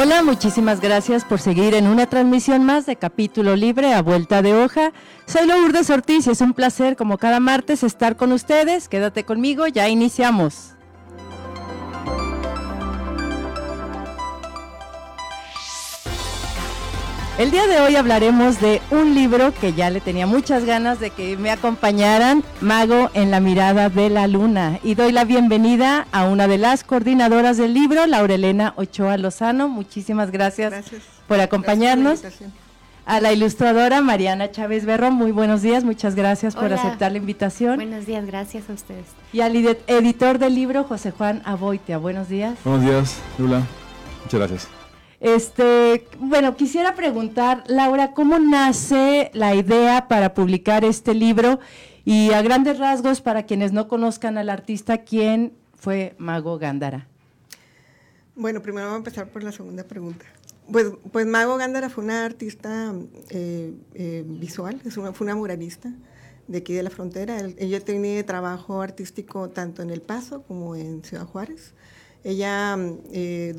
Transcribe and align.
Hola, 0.00 0.22
muchísimas 0.22 0.80
gracias 0.80 1.24
por 1.24 1.40
seguir 1.40 1.74
en 1.74 1.88
una 1.88 2.06
transmisión 2.06 2.62
más 2.62 2.86
de 2.86 2.94
Capítulo 2.94 3.56
Libre 3.56 3.94
a 3.94 4.00
Vuelta 4.00 4.42
de 4.42 4.54
Hoja. 4.54 4.92
Soy 5.26 5.44
Lourdes 5.48 5.90
Ortiz 5.90 6.28
y 6.28 6.30
es 6.30 6.40
un 6.40 6.54
placer, 6.54 6.94
como 6.94 7.18
cada 7.18 7.40
martes, 7.40 7.82
estar 7.82 8.14
con 8.14 8.30
ustedes. 8.30 8.88
Quédate 8.88 9.24
conmigo, 9.24 9.66
ya 9.66 9.88
iniciamos. 9.88 10.77
El 17.38 17.52
día 17.52 17.68
de 17.68 17.80
hoy 17.80 17.94
hablaremos 17.94 18.60
de 18.60 18.82
un 18.90 19.14
libro 19.14 19.54
que 19.54 19.72
ya 19.72 19.90
le 19.90 20.00
tenía 20.00 20.26
muchas 20.26 20.64
ganas 20.64 20.98
de 20.98 21.10
que 21.10 21.36
me 21.36 21.52
acompañaran, 21.52 22.42
Mago 22.60 23.10
en 23.14 23.30
la 23.30 23.38
mirada 23.38 23.90
de 23.90 24.10
la 24.10 24.26
luna. 24.26 24.80
Y 24.82 24.96
doy 24.96 25.12
la 25.12 25.24
bienvenida 25.24 26.08
a 26.10 26.24
una 26.24 26.48
de 26.48 26.58
las 26.58 26.82
coordinadoras 26.82 27.56
del 27.56 27.74
libro, 27.74 28.06
Laurelena 28.06 28.74
Ochoa 28.74 29.16
Lozano. 29.18 29.68
Muchísimas 29.68 30.32
gracias, 30.32 30.90
por 31.28 31.38
acompañarnos. 31.38 32.24
a 33.06 33.20
la 33.20 33.32
ilustradora 33.32 34.00
Mariana 34.00 34.50
Chávez 34.50 34.84
Berro, 34.84 35.12
muy 35.12 35.30
buenos 35.30 35.62
días, 35.62 35.84
muchas 35.84 36.16
gracias 36.16 36.56
por 36.56 36.72
aceptar 36.72 37.12
la 37.12 37.18
invitación. 37.18 37.76
Buenos 37.76 38.04
días, 38.04 38.26
gracias 38.26 38.68
a 38.68 38.72
ustedes. 38.72 39.06
Y 39.32 39.42
al 39.42 39.54
editor 39.54 40.40
del 40.40 40.56
libro, 40.56 40.82
José 40.82 41.12
Juan 41.12 41.42
Aboitea, 41.44 41.98
buenos 41.98 42.28
días. 42.28 42.58
Buenos 42.64 42.82
días, 42.82 43.20
Lula, 43.38 43.62
muchas 44.24 44.40
gracias. 44.40 44.77
Este, 45.20 46.06
bueno, 46.20 46.56
quisiera 46.56 46.94
preguntar, 46.94 47.64
Laura, 47.66 48.12
¿cómo 48.12 48.38
nace 48.38 49.30
la 49.34 49.54
idea 49.54 50.06
para 50.06 50.32
publicar 50.32 50.84
este 50.84 51.14
libro? 51.14 51.58
Y 52.04 52.32
a 52.32 52.40
grandes 52.42 52.78
rasgos, 52.78 53.20
para 53.20 53.44
quienes 53.44 53.72
no 53.72 53.88
conozcan 53.88 54.38
al 54.38 54.48
artista, 54.48 54.98
¿quién 54.98 55.52
fue 55.74 56.14
Mago 56.18 56.58
Gándara? 56.58 57.08
Bueno, 58.36 58.62
primero 58.62 58.86
vamos 58.86 58.96
a 58.96 58.98
empezar 58.98 59.28
por 59.28 59.42
la 59.42 59.50
segunda 59.50 59.82
pregunta. 59.82 60.24
Pues, 60.70 60.92
pues 61.10 61.26
Mago 61.26 61.56
Gándara 61.56 61.90
fue 61.90 62.04
una 62.04 62.24
artista 62.24 62.94
eh, 63.30 63.74
eh, 63.94 64.24
visual, 64.24 64.80
es 64.84 64.96
una, 64.96 65.12
fue 65.12 65.24
una 65.24 65.34
muralista 65.34 65.92
de 66.46 66.58
aquí 66.58 66.74
de 66.74 66.82
la 66.82 66.90
frontera. 66.90 67.38
Ella 67.58 67.80
tenía 67.80 68.24
trabajo 68.24 68.80
artístico 68.80 69.50
tanto 69.50 69.82
en 69.82 69.90
El 69.90 70.00
Paso 70.00 70.42
como 70.42 70.76
en 70.76 71.02
Ciudad 71.02 71.26
Juárez. 71.26 71.74
Ella 72.22 72.76
eh, 73.12 73.54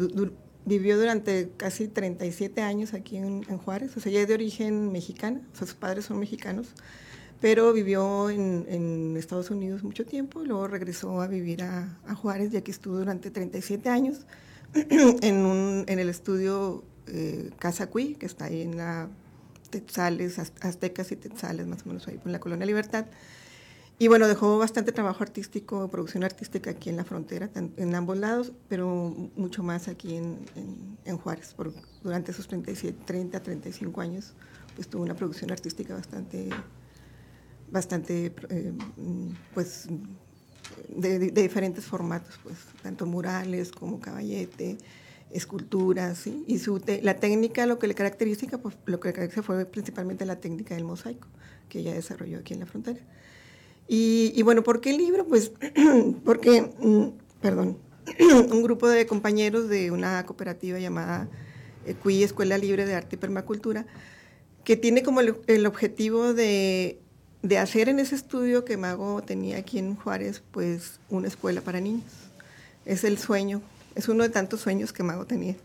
vivió 0.66 0.98
durante 0.98 1.52
casi 1.58 1.88
37 1.88 2.62
años 2.62 2.94
aquí 2.94 3.18
en, 3.18 3.44
Juárez, 3.44 3.96
o 3.98 4.00
sea, 4.00 4.12
ella 4.12 4.22
es 4.22 4.28
de 4.28 4.34
origen 4.34 4.92
mexicana, 4.92 5.42
o 5.54 5.58
sea, 5.58 5.68
sus 5.68 5.76
padres 5.76 6.06
son 6.06 6.20
mexicanos, 6.20 6.70
pero 7.42 7.74
vivió 7.74 8.30
en, 8.30 9.16
Estados 9.18 9.50
Unidos 9.52 9.84
mucho 9.84 10.06
tiempo, 10.06 10.44
y 10.44 10.48
luego 10.48 10.68
regresó 10.68 11.22
a 11.22 11.28
vivir 11.28 11.64
a, 11.64 11.98
Juárez 12.16 12.54
y 12.54 12.58
aquí 12.58 12.72
estuvo 12.72 12.98
durante 12.98 13.32
37 13.32 13.90
años 13.90 14.26
en, 14.74 15.86
en 15.88 16.00
el 16.00 16.10
estudio 16.10 16.84
eh, 17.12 17.50
Casa 17.58 17.88
Cui, 17.88 18.16
que 18.16 18.26
está 18.26 18.46
ahí 18.46 18.62
en 18.62 18.78
la 18.78 19.10
Tetzales, 19.70 20.40
Aztecas 20.40 21.12
y 21.12 21.16
Tetzales, 21.16 21.68
más 21.68 21.86
o 21.86 21.90
menos 21.90 22.08
ahí 22.08 22.20
en 22.24 22.32
la 22.32 22.40
Colonia 22.40 22.66
Libertad. 22.66 23.06
Y 24.02 24.08
bueno, 24.08 24.30
dejó 24.30 24.58
bastante 24.58 24.94
trabajo 24.94 25.24
artístico, 25.24 25.90
producción 25.90 26.24
artística 26.24 26.72
aquí 26.72 26.90
en 26.90 26.96
la 26.96 27.04
frontera, 27.04 27.50
en 27.54 27.96
ambos 27.96 28.18
lados, 28.18 28.54
pero 28.70 29.14
mucho 29.36 29.62
más 29.62 29.90
aquí 29.90 30.16
en, 30.16 31.18
Juárez. 31.18 31.54
Por, 31.54 31.74
durante 32.02 32.32
esos 32.32 32.48
37, 32.48 32.98
30, 33.06 33.44
35 33.44 34.00
años, 34.00 34.36
pues 34.76 34.88
tuvo 34.88 35.04
una 35.04 35.16
producción 35.16 35.52
artística 35.52 35.94
bastante, 35.94 36.48
bastante, 37.70 38.34
eh, 38.50 38.72
pues, 39.54 39.90
de, 40.88 41.20
diferentes 41.32 41.84
formatos, 41.84 42.40
pues, 42.42 42.56
tanto 42.82 43.06
murales 43.06 43.70
como 43.70 44.00
caballete, 44.00 44.78
esculturas, 45.30 46.26
y 46.26 46.58
su 46.60 46.82
la 47.02 47.16
técnica, 47.16 47.66
lo 47.66 47.80
que 47.80 47.88
le 47.88 47.96
caracteriza, 47.96 48.60
pues, 48.60 48.78
lo 48.86 49.02
que 49.02 49.12
le 49.12 49.30
fue 49.30 49.66
principalmente 49.66 50.26
la 50.26 50.38
técnica 50.40 50.74
del 50.76 50.86
mosaico, 50.86 51.28
que 51.68 51.80
ella 51.80 51.94
desarrolló 51.94 52.40
aquí 52.40 52.54
en 52.54 52.62
la 52.62 52.66
frontera. 52.66 53.02
Y, 53.92 54.44
bueno, 54.44 54.62
¿por 54.62 54.82
qué 54.82 54.92
el 54.92 54.98
libro? 54.98 55.26
Pues 55.26 55.52
porque, 56.24 56.62
mm, 56.80 57.08
perdón, 57.42 57.80
un 58.20 58.62
grupo 58.62 58.88
de 58.88 59.08
compañeros 59.08 59.68
de 59.68 59.90
una 59.90 60.24
cooperativa 60.28 60.78
llamada 60.78 61.28
eh, 61.88 61.96
CUI, 61.96 62.22
Escuela 62.22 62.60
Libre 62.60 62.86
de 62.86 62.94
Arte 62.94 63.16
y 63.16 63.20
Permacultura, 63.20 63.88
que 64.64 64.78
tiene 64.78 65.02
como 65.02 65.22
el, 65.22 65.66
objetivo 65.66 66.36
de, 66.36 67.00
hacer 67.60 67.90
en 67.90 67.98
ese 67.98 68.14
estudio 68.14 68.64
que 68.64 68.78
Mago 68.78 69.24
tenía 69.24 69.58
aquí 69.58 69.80
en 69.80 69.96
Juárez, 69.96 70.44
pues 70.52 71.00
una 71.10 71.28
escuela 71.28 71.62
para 71.62 71.82
niños. 71.82 72.12
Es 72.86 73.04
el 73.04 73.18
sueño, 73.18 73.60
es 73.96 74.08
uno 74.08 74.22
de 74.22 74.30
tantos 74.30 74.62
sueños 74.62 74.94
que 74.94 75.02
Mago 75.02 75.26
tenía. 75.26 75.56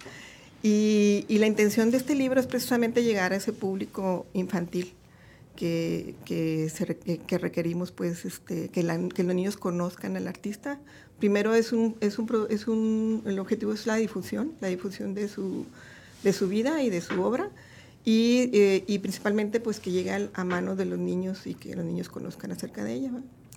Y 0.62 1.26
la 1.28 1.46
intención 1.46 1.90
de 1.90 1.98
este 1.98 2.14
libro 2.14 2.40
es 2.40 2.46
precisamente 2.46 3.04
llegar 3.04 3.34
a 3.34 3.36
ese 3.36 3.52
público 3.52 4.24
infantil 4.32 4.94
que, 5.56 6.14
que, 6.24 6.70
que 7.26 7.38
requerimos, 7.38 7.92
pues, 7.92 8.24
este, 8.24 8.68
que, 8.68 8.82
que, 9.14 9.22
los 9.22 9.34
niños 9.34 9.56
conozcan 9.56 10.16
al 10.16 10.26
artista. 10.26 10.80
Primero 11.18 11.54
es 11.54 11.72
un, 11.72 11.96
es 12.00 12.18
un, 12.18 12.46
es 12.50 12.66
un, 12.66 13.22
el 13.26 13.38
objetivo 13.38 13.72
es 13.72 13.86
la 13.86 13.96
difusión, 13.96 14.52
la 14.60 14.68
difusión 14.68 15.14
de 15.14 15.28
su, 15.28 15.66
de 16.22 16.32
su 16.32 16.48
vida 16.48 16.82
y 16.82 16.90
de 16.90 17.00
su 17.00 17.22
obra. 17.22 17.50
Y, 18.04 18.50
eh, 18.52 18.84
y 18.86 18.98
principalmente 18.98 19.60
pues 19.60 19.80
que 19.80 19.90
llegue 19.90 20.28
a, 20.34 20.44
manos 20.44 20.76
de 20.76 20.84
los 20.84 20.98
niños 20.98 21.46
y 21.46 21.54
que 21.54 21.74
los 21.74 21.86
niños 21.86 22.08
conozcan 22.08 22.52
acerca 22.52 22.84
de 22.84 22.92
ella. 22.92 23.10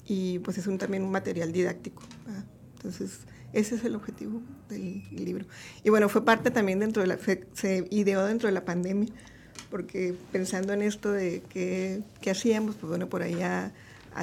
Y 0.05 0.39
pues 0.39 0.57
es 0.57 0.67
un, 0.67 0.77
también 0.77 1.03
un 1.03 1.11
material 1.11 1.51
didáctico. 1.51 2.01
Entonces, 2.75 3.19
ese 3.51 3.75
es 3.75 3.83
el 3.83 3.95
objetivo 3.95 4.41
del 4.69 5.03
libro. 5.11 5.45
Y 5.83 5.89
bueno, 5.89 6.07
fue 6.07 6.23
parte 6.23 6.51
también 6.51 6.79
dentro 6.79 7.01
de 7.01 7.07
la, 7.07 7.17
se 7.53 7.87
ideó 7.89 8.25
dentro 8.25 8.47
de 8.47 8.53
la 8.53 8.63
pandemia 8.63 9.09
porque 9.69 10.15
pensando 10.31 10.73
en 10.73 10.81
esto 10.81 11.11
de 11.11 11.41
qué, 11.49 12.01
hacíamos, 12.29 12.75
pues 12.75 12.89
bueno, 12.89 13.07
por 13.07 13.21
ahí 13.21 13.41
a, 13.41 13.71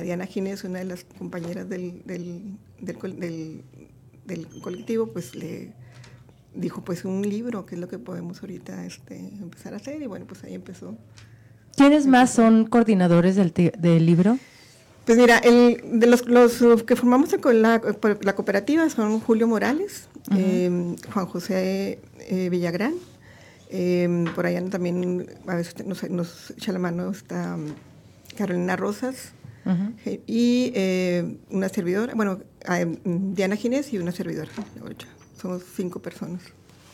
Diana 0.02 0.26
Ginés, 0.26 0.64
una 0.64 0.80
de 0.80 0.86
las 0.86 1.04
compañeras 1.04 1.68
del, 1.68 2.02
del, 2.04 2.56
del, 2.80 4.48
colectivo, 4.60 5.06
pues 5.06 5.36
le 5.36 5.72
dijo, 6.52 6.82
pues 6.82 7.04
un 7.04 7.22
libro, 7.22 7.64
que 7.64 7.76
es 7.76 7.80
lo 7.80 7.86
que 7.86 7.98
podemos 7.98 8.40
ahorita 8.42 8.84
este, 8.86 9.16
empezar 9.16 9.72
a 9.72 9.76
hacer, 9.76 10.02
y 10.02 10.06
bueno, 10.06 10.26
pues 10.26 10.42
ahí 10.42 10.54
empezó. 10.54 10.96
¿Quiénes 11.76 12.06
más 12.06 12.32
son 12.32 12.66
coordinadores 12.66 13.36
del, 13.36 13.52
del 13.52 14.06
libro? 14.06 14.38
Pues 15.04 15.18
mira, 15.18 15.38
el, 15.38 16.00
de 16.00 16.06
los, 16.06 16.26
los, 16.26 16.82
que 16.82 16.96
formamos 16.96 17.30
la, 17.52 17.80
la, 18.22 18.34
cooperativa 18.34 18.88
son 18.88 19.20
Julio 19.20 19.46
Morales, 19.46 20.08
eh, 20.34 20.96
Juan 21.12 21.26
José 21.26 21.98
eh, 22.20 22.48
Villagrán, 22.48 22.94
Em, 23.76 24.26
por 24.36 24.46
allá 24.46 24.64
también 24.70 25.26
a 25.48 25.56
veces 25.56 25.84
nos, 25.84 26.08
nos, 26.08 26.52
echa 26.52 26.70
la 26.70 26.78
mano 26.78 27.10
está 27.10 27.56
um, 27.56 27.74
Carolina 28.36 28.76
Rosas 28.76 29.32
y 30.28 30.70
eh, 30.76 31.38
una 31.50 31.68
servidora, 31.68 32.14
bueno, 32.14 32.38
Diana 33.04 33.56
Ginés 33.56 33.92
y 33.92 33.98
una 33.98 34.12
servidora. 34.12 34.50
Somos 35.40 35.64
cinco 35.74 36.00
personas. 36.00 36.42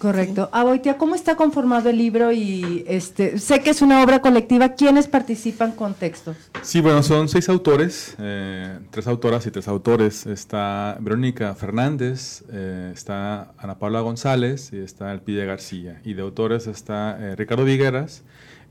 Correcto. 0.01 0.49
Aboitia, 0.51 0.97
¿cómo 0.97 1.15
está 1.15 1.37
conformado 1.37 1.91
el 1.91 1.99
libro? 1.99 2.33
Y 2.33 2.87
este, 2.89 3.39
sé 3.39 3.61
que 3.61 3.69
es 3.69 3.83
una 3.83 4.03
obra 4.03 4.23
colectiva. 4.23 4.71
¿Quiénes 4.71 5.07
participan 5.07 5.73
con 5.73 5.93
textos? 5.93 6.39
Sí, 6.63 6.81
bueno, 6.81 7.03
son 7.03 7.29
seis 7.29 7.51
autores, 7.51 8.17
eh, 8.19 8.79
tres 8.91 9.07
autoras 9.07 9.47
y 9.47 9.51
tres 9.51 9.69
autores. 9.69 10.25
Está 10.25 10.97
Verónica 11.01 11.55
Fernández, 11.55 12.45
eh, 12.51 12.91
está 12.95 13.53
Ana 13.59 13.79
Paula 13.79 14.01
González 14.01 14.73
y 14.73 14.79
está 14.79 15.13
Elpidia 15.13 15.45
García. 15.45 16.01
Y 16.03 16.15
de 16.15 16.23
autores 16.23 16.67
está 16.67 17.19
eh, 17.21 17.37
Ricardo 17.37 17.67
Vigueras, 17.67 18.23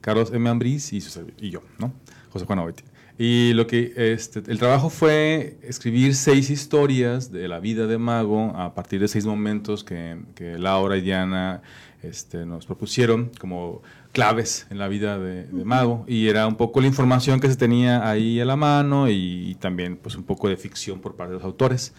Carlos 0.01 0.31
M. 0.33 0.50
Ambrís 0.50 0.92
y, 0.94 1.04
y 1.39 1.51
yo, 1.51 1.62
¿no? 1.77 1.94
José 2.31 2.45
Juan 2.45 2.57
Aboitia. 2.57 2.88
Y 3.21 3.51
lo 3.51 3.68
que 3.68 3.92
este, 3.98 4.42
el 4.48 4.60
trabajo 4.60 4.89
fue 4.89 5.57
escribir 5.62 6.16
seis 6.16 6.50
historias 6.50 7.33
de 7.33 7.50
la 7.50 7.60
vida 7.60 7.86
de 7.86 7.98
Mago 7.98 8.54
a 8.56 8.74
partir 8.74 9.01
de 9.01 9.10
seis 9.10 9.25
momentos 9.25 9.83
que, 9.83 10.18
que 10.36 10.57
Laura 10.57 10.95
y 10.95 11.01
Diana 11.01 11.62
este, 12.01 12.45
nos 12.45 12.66
propusieron 12.66 13.30
como 13.38 13.81
claves 14.13 14.68
en 14.69 14.77
la 14.77 14.88
vida 14.88 15.19
de, 15.19 15.45
Mago. 15.66 16.06
Y 16.07 16.30
era 16.30 16.48
un 16.48 16.56
poco 16.56 16.80
la 16.80 16.88
información 16.88 17.42
que 17.42 17.50
se 17.50 17.57
tenía 17.57 18.10
ahí 18.10 18.39
a 18.39 18.45
la 18.45 18.56
mano 18.56 19.10
y, 19.10 19.57
también 19.60 19.98
pues 19.98 20.16
un 20.16 20.24
poco 20.24 20.48
de 20.48 20.56
ficción 20.56 21.01
por 21.01 21.16
parte 21.16 21.33
de 21.33 21.39
los 21.39 21.45
autores. 21.45 21.94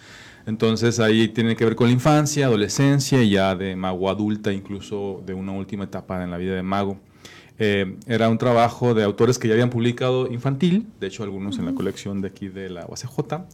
Entonces 0.47 1.01
ahí 1.01 1.29
tiene 1.29 1.55
que 1.55 1.67
ver 1.67 1.77
con 1.77 1.89
la 1.89 1.93
infancia, 1.93 2.47
adolescencia 2.47 3.23
y 3.23 3.31
ya 3.31 3.55
de 3.55 3.77
Mago 3.77 4.09
adulta, 4.09 4.55
incluso 4.55 5.23
de 5.27 5.35
una 5.35 5.53
última 5.53 5.85
etapa 5.85 6.25
en 6.25 6.31
la 6.31 6.39
vida 6.39 6.55
de 6.55 6.63
Mago. 6.63 6.99
Eh, 7.63 7.99
era 8.07 8.31
un 8.31 8.39
trabajo 8.39 8.95
de 8.95 9.05
autores 9.05 9.39
que 9.39 9.47
ya 9.47 9.53
habían 9.53 9.69
publicado 9.69 10.33
infantil, 10.33 10.87
de 10.99 11.09
hecho 11.09 11.23
algunos 11.23 11.59
en 11.59 11.67
la 11.67 11.75
colección 11.75 12.23
de 12.23 12.29
aquí 12.29 12.49
de 12.49 12.71
la 12.71 12.87
UACJ, 12.87 13.45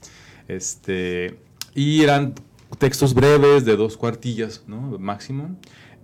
este, 0.47 1.41
y 1.75 2.03
eran 2.05 2.35
textos 2.79 3.15
breves 3.15 3.65
de 3.65 3.77
dos 3.77 3.97
cuartillas 3.97 4.63
¿no? 4.69 4.97
máximo. 5.01 5.57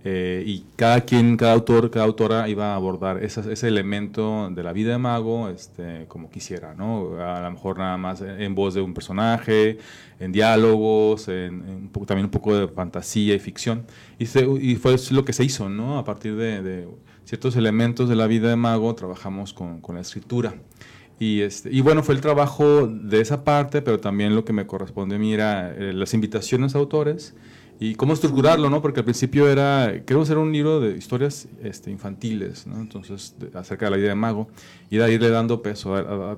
Eh, 0.05 0.43
y 0.45 0.65
cada 0.75 1.01
quien, 1.01 1.37
cada 1.37 1.53
autor, 1.53 1.89
cada 1.89 2.05
autora 2.05 2.49
iba 2.49 2.73
a 2.73 2.75
abordar 2.75 3.23
ese 3.23 3.67
elemento 3.67 4.49
de 4.49 4.61
la 4.61 4.73
vida 4.73 4.91
de 4.91 4.97
Mago 4.97 5.47
este, 5.47 6.05
como 6.09 6.29
quisiera, 6.29 6.75
¿no? 6.75 7.21
A 7.21 7.39
lo 7.41 7.51
mejor 7.51 7.77
nada 7.77 7.95
más 7.95 8.21
en 8.21 8.53
voz 8.53 8.73
de 8.73 8.81
un 8.81 8.93
personaje, 8.93 9.77
en 10.19 10.33
diálogos, 10.33 11.29
en, 11.29 11.89
también 12.05 12.25
un 12.25 12.31
poco 12.31 12.53
de 12.53 12.67
fantasía 12.67 13.33
y 13.33 13.39
ficción. 13.39 13.85
Y, 14.19 14.25
y, 14.25 14.75
fue 14.75 14.95
lo 15.11 15.23
que 15.23 15.31
se 15.31 15.45
hizo, 15.45 15.69
¿no? 15.69 15.97
A 15.97 16.03
partir 16.03 16.35
de, 16.35 16.85
ciertos 17.23 17.55
elementos 17.55 18.09
de 18.09 18.15
la 18.15 18.27
vida 18.27 18.49
de 18.49 18.57
Mago 18.57 18.93
trabajamos 18.95 19.53
con, 19.53 19.79
con 19.79 19.95
la 19.95 20.01
escritura. 20.01 20.53
Y, 21.17 21.41
este, 21.41 21.69
y 21.71 21.79
bueno, 21.79 22.03
fue 22.03 22.15
el 22.15 22.19
trabajo 22.19 22.87
de 22.87 23.21
esa 23.21 23.45
parte, 23.45 23.81
pero 23.81 24.01
también 24.01 24.35
lo 24.35 24.43
que 24.43 24.51
me 24.51 24.67
corresponde 24.67 25.15
a 25.15 25.19
mí 25.19 25.33
era 25.33 25.73
eh, 25.73 25.93
las 25.93 26.13
invitaciones 26.13 26.75
a 26.75 26.79
autores 26.79 27.35
y 27.79 27.95
cómo 27.95 28.13
estructurarlo, 28.13 28.69
¿no? 28.69 28.81
Porque 28.81 28.99
al 29.01 29.03
principio 29.03 29.49
era, 29.49 30.03
queremos 30.05 30.27
hacer 30.27 30.37
un 30.37 30.51
libro 30.51 30.79
de 30.79 30.97
historias 30.97 31.47
este, 31.63 31.91
infantiles, 31.91 32.67
¿no? 32.67 32.79
Entonces, 32.79 33.35
acerca 33.53 33.85
de 33.85 33.91
la 33.91 33.97
idea 33.97 34.09
de 34.09 34.15
mago, 34.15 34.47
y 34.89 34.97
de 34.97 35.13
irle 35.13 35.29
dando 35.29 35.61
peso, 35.61 35.91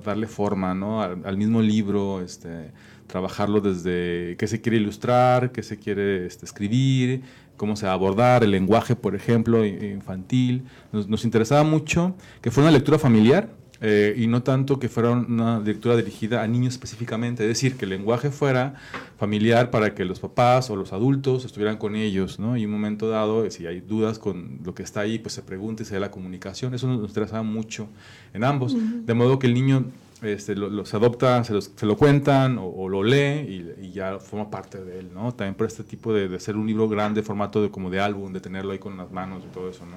darle 0.04 0.26
forma, 0.26 0.74
¿no? 0.74 1.02
Al, 1.02 1.36
mismo 1.36 1.60
libro, 1.60 2.20
este, 2.20 2.72
trabajarlo 3.06 3.60
desde 3.60 4.36
qué 4.38 4.46
se 4.46 4.60
quiere 4.60 4.78
ilustrar, 4.78 5.52
qué 5.52 5.62
se 5.62 5.78
quiere 5.78 6.26
este, 6.26 6.46
escribir, 6.46 7.22
cómo 7.56 7.76
se 7.76 7.86
va 7.86 7.92
a 7.92 7.94
abordar, 7.94 8.42
el 8.42 8.50
lenguaje, 8.50 8.96
por 8.96 9.14
ejemplo, 9.14 9.64
infantil. 9.64 10.64
Nos, 10.92 11.08
nos 11.08 11.24
interesaba 11.24 11.62
mucho 11.62 12.14
que 12.40 12.50
fuera 12.50 12.68
una 12.68 12.76
lectura 12.76 12.98
familiar, 12.98 13.50
eh, 13.80 14.14
y 14.16 14.26
no 14.26 14.42
tanto 14.42 14.78
que 14.78 14.88
fuera 14.88 15.10
una 15.10 15.60
lectura 15.60 15.96
dirigida 15.96 16.42
a 16.42 16.46
niños 16.46 16.74
específicamente, 16.74 17.42
es 17.42 17.48
decir, 17.48 17.76
que 17.76 17.84
el 17.84 17.90
lenguaje 17.90 18.30
fuera 18.30 18.74
familiar 19.18 19.70
para 19.70 19.94
que 19.94 20.04
los 20.04 20.20
papás 20.20 20.70
o 20.70 20.76
los 20.76 20.92
adultos 20.92 21.44
estuvieran 21.44 21.76
con 21.76 21.96
ellos, 21.96 22.38
¿no? 22.38 22.56
Y 22.56 22.62
en 22.62 22.68
un 22.68 22.74
momento 22.74 23.08
dado, 23.08 23.50
si 23.50 23.66
hay 23.66 23.80
dudas 23.80 24.18
con 24.18 24.60
lo 24.64 24.74
que 24.74 24.82
está 24.82 25.00
ahí, 25.00 25.18
pues 25.18 25.34
se 25.34 25.42
pregunte, 25.42 25.84
se 25.84 25.94
dé 25.94 26.00
la 26.00 26.10
comunicación, 26.10 26.74
eso 26.74 26.86
nos 26.86 27.08
interesaba 27.08 27.42
mucho 27.42 27.88
en 28.32 28.44
ambos, 28.44 28.76
de 28.76 29.14
modo 29.14 29.38
que 29.38 29.46
el 29.46 29.54
niño 29.54 29.86
este, 30.22 30.56
lo, 30.56 30.84
se 30.86 30.96
adopta, 30.96 31.44
se, 31.44 31.60
se 31.60 31.86
lo 31.86 31.96
cuentan 31.96 32.58
o, 32.58 32.88
lo 32.88 33.02
lee 33.02 33.74
y, 33.80 33.90
ya 33.92 34.18
forma 34.18 34.50
parte 34.50 34.82
de 34.82 35.00
él, 35.00 35.10
¿no? 35.14 35.32
También 35.32 35.54
por 35.54 35.66
este 35.66 35.84
tipo 35.84 36.12
de, 36.12 36.28
de 36.28 36.40
ser 36.40 36.56
un 36.56 36.66
libro 36.66 36.88
grande, 36.88 37.22
formato 37.22 37.62
de 37.62 37.70
como 37.70 37.90
de 37.90 38.00
álbum, 38.00 38.32
de 38.32 38.40
tenerlo 38.40 38.72
ahí 38.72 38.78
con 38.78 38.96
las 38.96 39.10
manos 39.10 39.42
y 39.44 39.52
todo 39.52 39.70
eso, 39.70 39.84
¿no? 39.86 39.96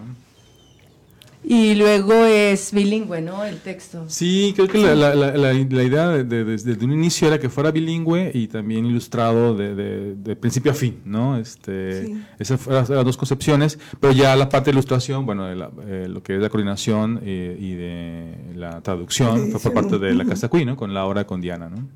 Y 1.42 1.74
luego 1.76 2.14
es 2.26 2.74
bilingüe, 2.74 3.22
¿no? 3.22 3.46
El 3.46 3.60
texto. 3.60 4.04
Sí, 4.08 4.52
creo 4.56 4.68
que 4.68 4.80
la, 4.80 5.16
la, 5.16 5.32
la, 5.32 5.54
idea 5.54 6.10
desde 6.10 6.86
un 6.86 6.92
inicio 6.92 7.30
era 7.30 7.40
que 7.40 7.48
fuera 7.48 7.72
bilingüe 7.72 8.32
y 8.34 8.48
también 8.48 8.86
ilustrado 8.86 9.56
de, 9.56 10.16
de, 10.16 10.36
principio 10.36 10.72
a 10.72 10.76
fin, 10.76 11.00
¿no? 11.06 11.38
Este, 11.38 12.14
Esas 12.38 12.60
fueron 12.60 12.86
las 12.90 13.06
dos 13.06 13.16
concepciones, 13.16 13.80
pero 14.02 14.12
ya 14.12 14.36
la 14.36 14.50
parte 14.50 14.70
de 14.70 14.76
ilustración, 14.76 15.26
bueno, 15.26 15.50
eh, 15.50 16.08
lo 16.10 16.22
que 16.22 16.36
es 16.36 16.42
la 16.42 16.50
coordinación 16.50 17.22
eh, 17.24 17.58
y 17.58 17.74
de 17.74 18.36
la 18.56 18.82
traducción 18.82 19.50
fue 19.50 19.62
por 19.62 19.74
parte 19.74 19.98
de 19.98 20.14
la 20.14 20.26
Casa 20.26 20.50
Cui, 20.50 20.66
¿no? 20.66 20.76
Con 20.76 20.94
Laura, 20.94 21.26
con 21.26 21.40
Diana, 21.40 21.70
¿no? 21.70 21.88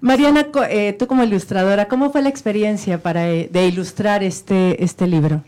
Mariana, 0.00 0.48
eh, 0.68 0.96
tú 0.98 1.06
como 1.06 1.22
ilustradora, 1.22 1.86
¿cómo 1.86 2.10
fue 2.10 2.22
la 2.22 2.28
experiencia 2.28 3.00
para, 3.02 3.22
de 3.22 3.68
ilustrar 3.68 4.24
este, 4.24 4.82
este 4.82 5.06
libro? 5.06 5.44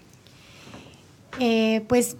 pues 1.88 2.16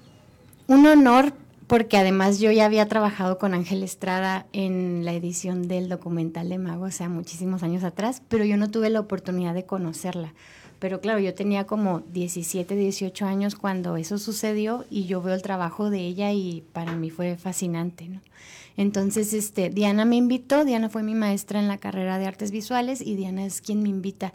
un 0.72 0.86
honor 0.86 1.34
porque 1.66 1.98
además 1.98 2.38
yo 2.38 2.50
ya 2.50 2.64
había 2.64 2.88
trabajado 2.88 3.36
con 3.38 3.52
Ángel 3.52 3.82
Estrada 3.82 4.46
en 4.52 5.04
la 5.04 5.12
edición 5.12 5.68
del 5.68 5.90
documental 5.90 6.48
de 6.48 6.56
Mago, 6.58 6.86
o 6.86 6.90
sea, 6.90 7.10
muchísimos 7.10 7.62
años 7.62 7.84
atrás, 7.84 8.22
pero 8.28 8.44
yo 8.44 8.56
no 8.56 8.70
tuve 8.70 8.88
la 8.88 9.00
oportunidad 9.00 9.54
de 9.54 9.66
conocerla. 9.66 10.32
Pero 10.78 11.00
claro, 11.00 11.20
yo 11.20 11.34
tenía 11.34 11.66
como 11.66 12.00
17, 12.00 12.74
18 12.74 13.26
años 13.26 13.54
cuando 13.54 13.96
eso 13.96 14.18
sucedió 14.18 14.84
y 14.90 15.04
yo 15.04 15.20
veo 15.22 15.34
el 15.34 15.42
trabajo 15.42 15.90
de 15.90 16.00
ella 16.00 16.32
y 16.32 16.64
para 16.72 16.96
mí 16.96 17.10
fue 17.10 17.36
fascinante, 17.36 18.08
¿no? 18.08 18.20
Entonces, 18.78 19.34
este, 19.34 19.68
Diana 19.68 20.06
me 20.06 20.16
invitó, 20.16 20.64
Diana 20.64 20.88
fue 20.88 21.02
mi 21.02 21.14
maestra 21.14 21.60
en 21.60 21.68
la 21.68 21.76
carrera 21.76 22.18
de 22.18 22.26
artes 22.26 22.50
visuales 22.50 23.02
y 23.02 23.14
Diana 23.14 23.44
es 23.44 23.60
quien 23.60 23.82
me 23.82 23.90
invita 23.90 24.32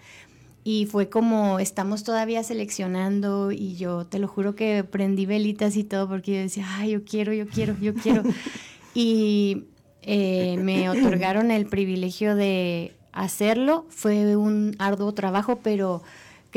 y 0.70 0.86
fue 0.86 1.08
como 1.08 1.60
estamos 1.60 2.04
todavía 2.04 2.44
seleccionando 2.44 3.54
y 3.54 3.78
yo 3.78 4.06
te 4.06 4.20
lo 4.20 4.28
juro 4.28 4.54
que 4.54 4.84
prendí 4.84 5.26
velitas 5.26 5.78
y 5.78 5.86
todo 5.86 6.10
porque 6.10 6.34
yo 6.34 6.40
decía, 6.42 6.66
ay, 6.76 6.92
yo 6.92 7.06
quiero, 7.06 7.32
yo 7.32 7.48
quiero, 7.48 7.78
yo 7.80 7.94
quiero. 7.94 8.24
y 8.94 9.64
eh, 10.02 10.58
me 10.58 10.90
otorgaron 10.90 11.52
el 11.52 11.68
privilegio 11.68 12.36
de 12.36 12.94
hacerlo. 13.14 13.86
Fue 13.88 14.36
un 14.36 14.76
arduo 14.78 15.14
trabajo, 15.14 15.60
pero 15.64 16.04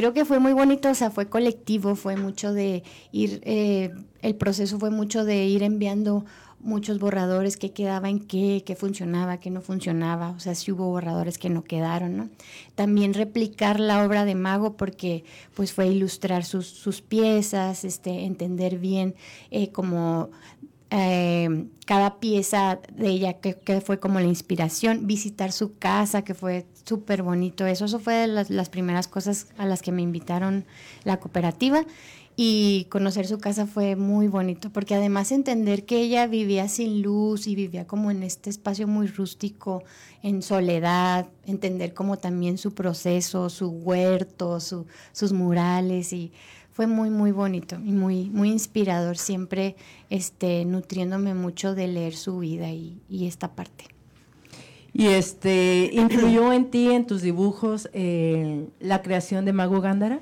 creo 0.01 0.15
que 0.15 0.25
fue 0.25 0.39
muy 0.39 0.55
bonito, 0.55 0.89
o 0.89 0.95
sea, 0.95 1.11
fue 1.11 1.29
colectivo, 1.29 1.95
fue 1.95 2.17
mucho 2.17 2.55
de 2.55 2.85
ir, 3.13 3.43
eh, 3.45 3.91
el 4.23 4.35
proceso 4.35 4.79
fue 4.79 4.89
mucho 4.89 5.27
de 5.27 5.45
ir 5.45 5.63
enviando 5.63 6.25
muchos 6.59 6.99
borradores, 6.99 7.59
qué 7.59 7.73
quedaba 7.73 8.09
en 8.09 8.19
qué, 8.19 8.63
qué 8.65 8.77
funcionaba, 8.77 9.41
qué 9.41 9.51
no 9.51 9.61
funcionaba, 9.61 10.31
o 10.31 10.41
sea, 10.41 10.55
si 10.55 10.73
hubo 10.73 10.87
borradores 10.87 11.37
que 11.37 11.51
no 11.51 11.65
quedaron, 11.65 12.17
¿no? 12.17 12.31
También 12.77 13.13
replicar 13.13 13.79
la 13.79 14.03
obra 14.03 14.25
de 14.25 14.35
Mago 14.35 14.79
porque 14.79 15.25
pues 15.53 15.75
fue 15.75 15.89
ilustrar 15.89 16.45
sus, 16.45 16.67
sus 16.67 17.03
piezas, 17.03 17.85
este, 17.85 18.25
entender 18.25 18.79
bien 18.79 19.15
eh, 19.51 19.71
como 19.71 20.31
eh, 20.91 21.67
cada 21.87 22.19
pieza 22.19 22.81
de 22.93 23.09
ella 23.09 23.35
que, 23.35 23.81
fue 23.81 24.01
como 24.01 24.19
la 24.21 24.27
inspiración, 24.27 25.07
visitar 25.07 25.53
su 25.53 25.77
casa, 25.79 26.23
que 26.23 26.35
fue 26.35 26.67
súper 26.85 27.23
bonito 27.23 27.67
eso, 27.67 27.85
eso 27.85 28.01
fue 28.01 28.15
de 28.15 28.45
las 28.49 28.69
primeras 28.69 29.07
cosas 29.07 29.47
a 29.57 29.67
las 29.67 29.83
que 29.83 29.93
me 29.93 30.03
invitaron 30.03 30.65
la 31.05 31.19
cooperativa. 31.19 31.85
Y 32.43 32.87
conocer 32.91 33.27
su 33.27 33.39
casa 33.39 33.67
fue 33.67 33.97
muy 33.97 34.27
bonito, 34.29 34.71
porque 34.71 34.95
además 34.95 35.31
entender 35.31 35.85
que 35.85 36.01
ella 36.01 36.27
vivía 36.27 36.69
sin 36.69 37.03
luz 37.03 37.47
y 37.47 37.55
vivía 37.55 37.87
como 37.87 38.11
en 38.11 38.23
este 38.23 38.49
espacio 38.49 38.89
muy 38.89 39.09
rústico, 39.09 39.83
en 40.23 40.41
soledad, 40.41 41.29
entender 41.45 41.93
como 41.93 42.17
también 42.17 42.57
su 42.57 42.73
proceso, 42.73 43.51
su 43.51 43.69
huerto, 43.69 44.59
sus 44.59 45.33
murales 45.33 46.15
y 46.15 46.33
fue 46.73 46.87
muy 46.87 47.11
muy 47.11 47.33
bonito 47.33 47.77
y 47.77 47.93
muy 47.93 48.31
muy 48.31 48.51
inspirador 48.51 49.17
siempre 49.17 49.77
este 50.09 50.65
nutriéndome 50.65 51.35
mucho 51.35 51.75
de 51.75 51.89
leer 51.89 52.15
su 52.15 52.39
vida 52.39 52.71
y, 52.71 53.01
esta 53.11 53.53
parte. 53.53 53.85
Y 54.93 55.07
este 55.07 55.91
influyó 55.93 56.53
en 56.53 56.71
ti 56.71 56.91
en 56.91 57.07
tus 57.07 57.23
dibujos 57.23 57.89
eh, 57.93 58.67
la 58.81 59.03
creación 59.03 59.45
de 59.45 59.53
Mago 59.53 59.81
Gándara. 59.81 60.21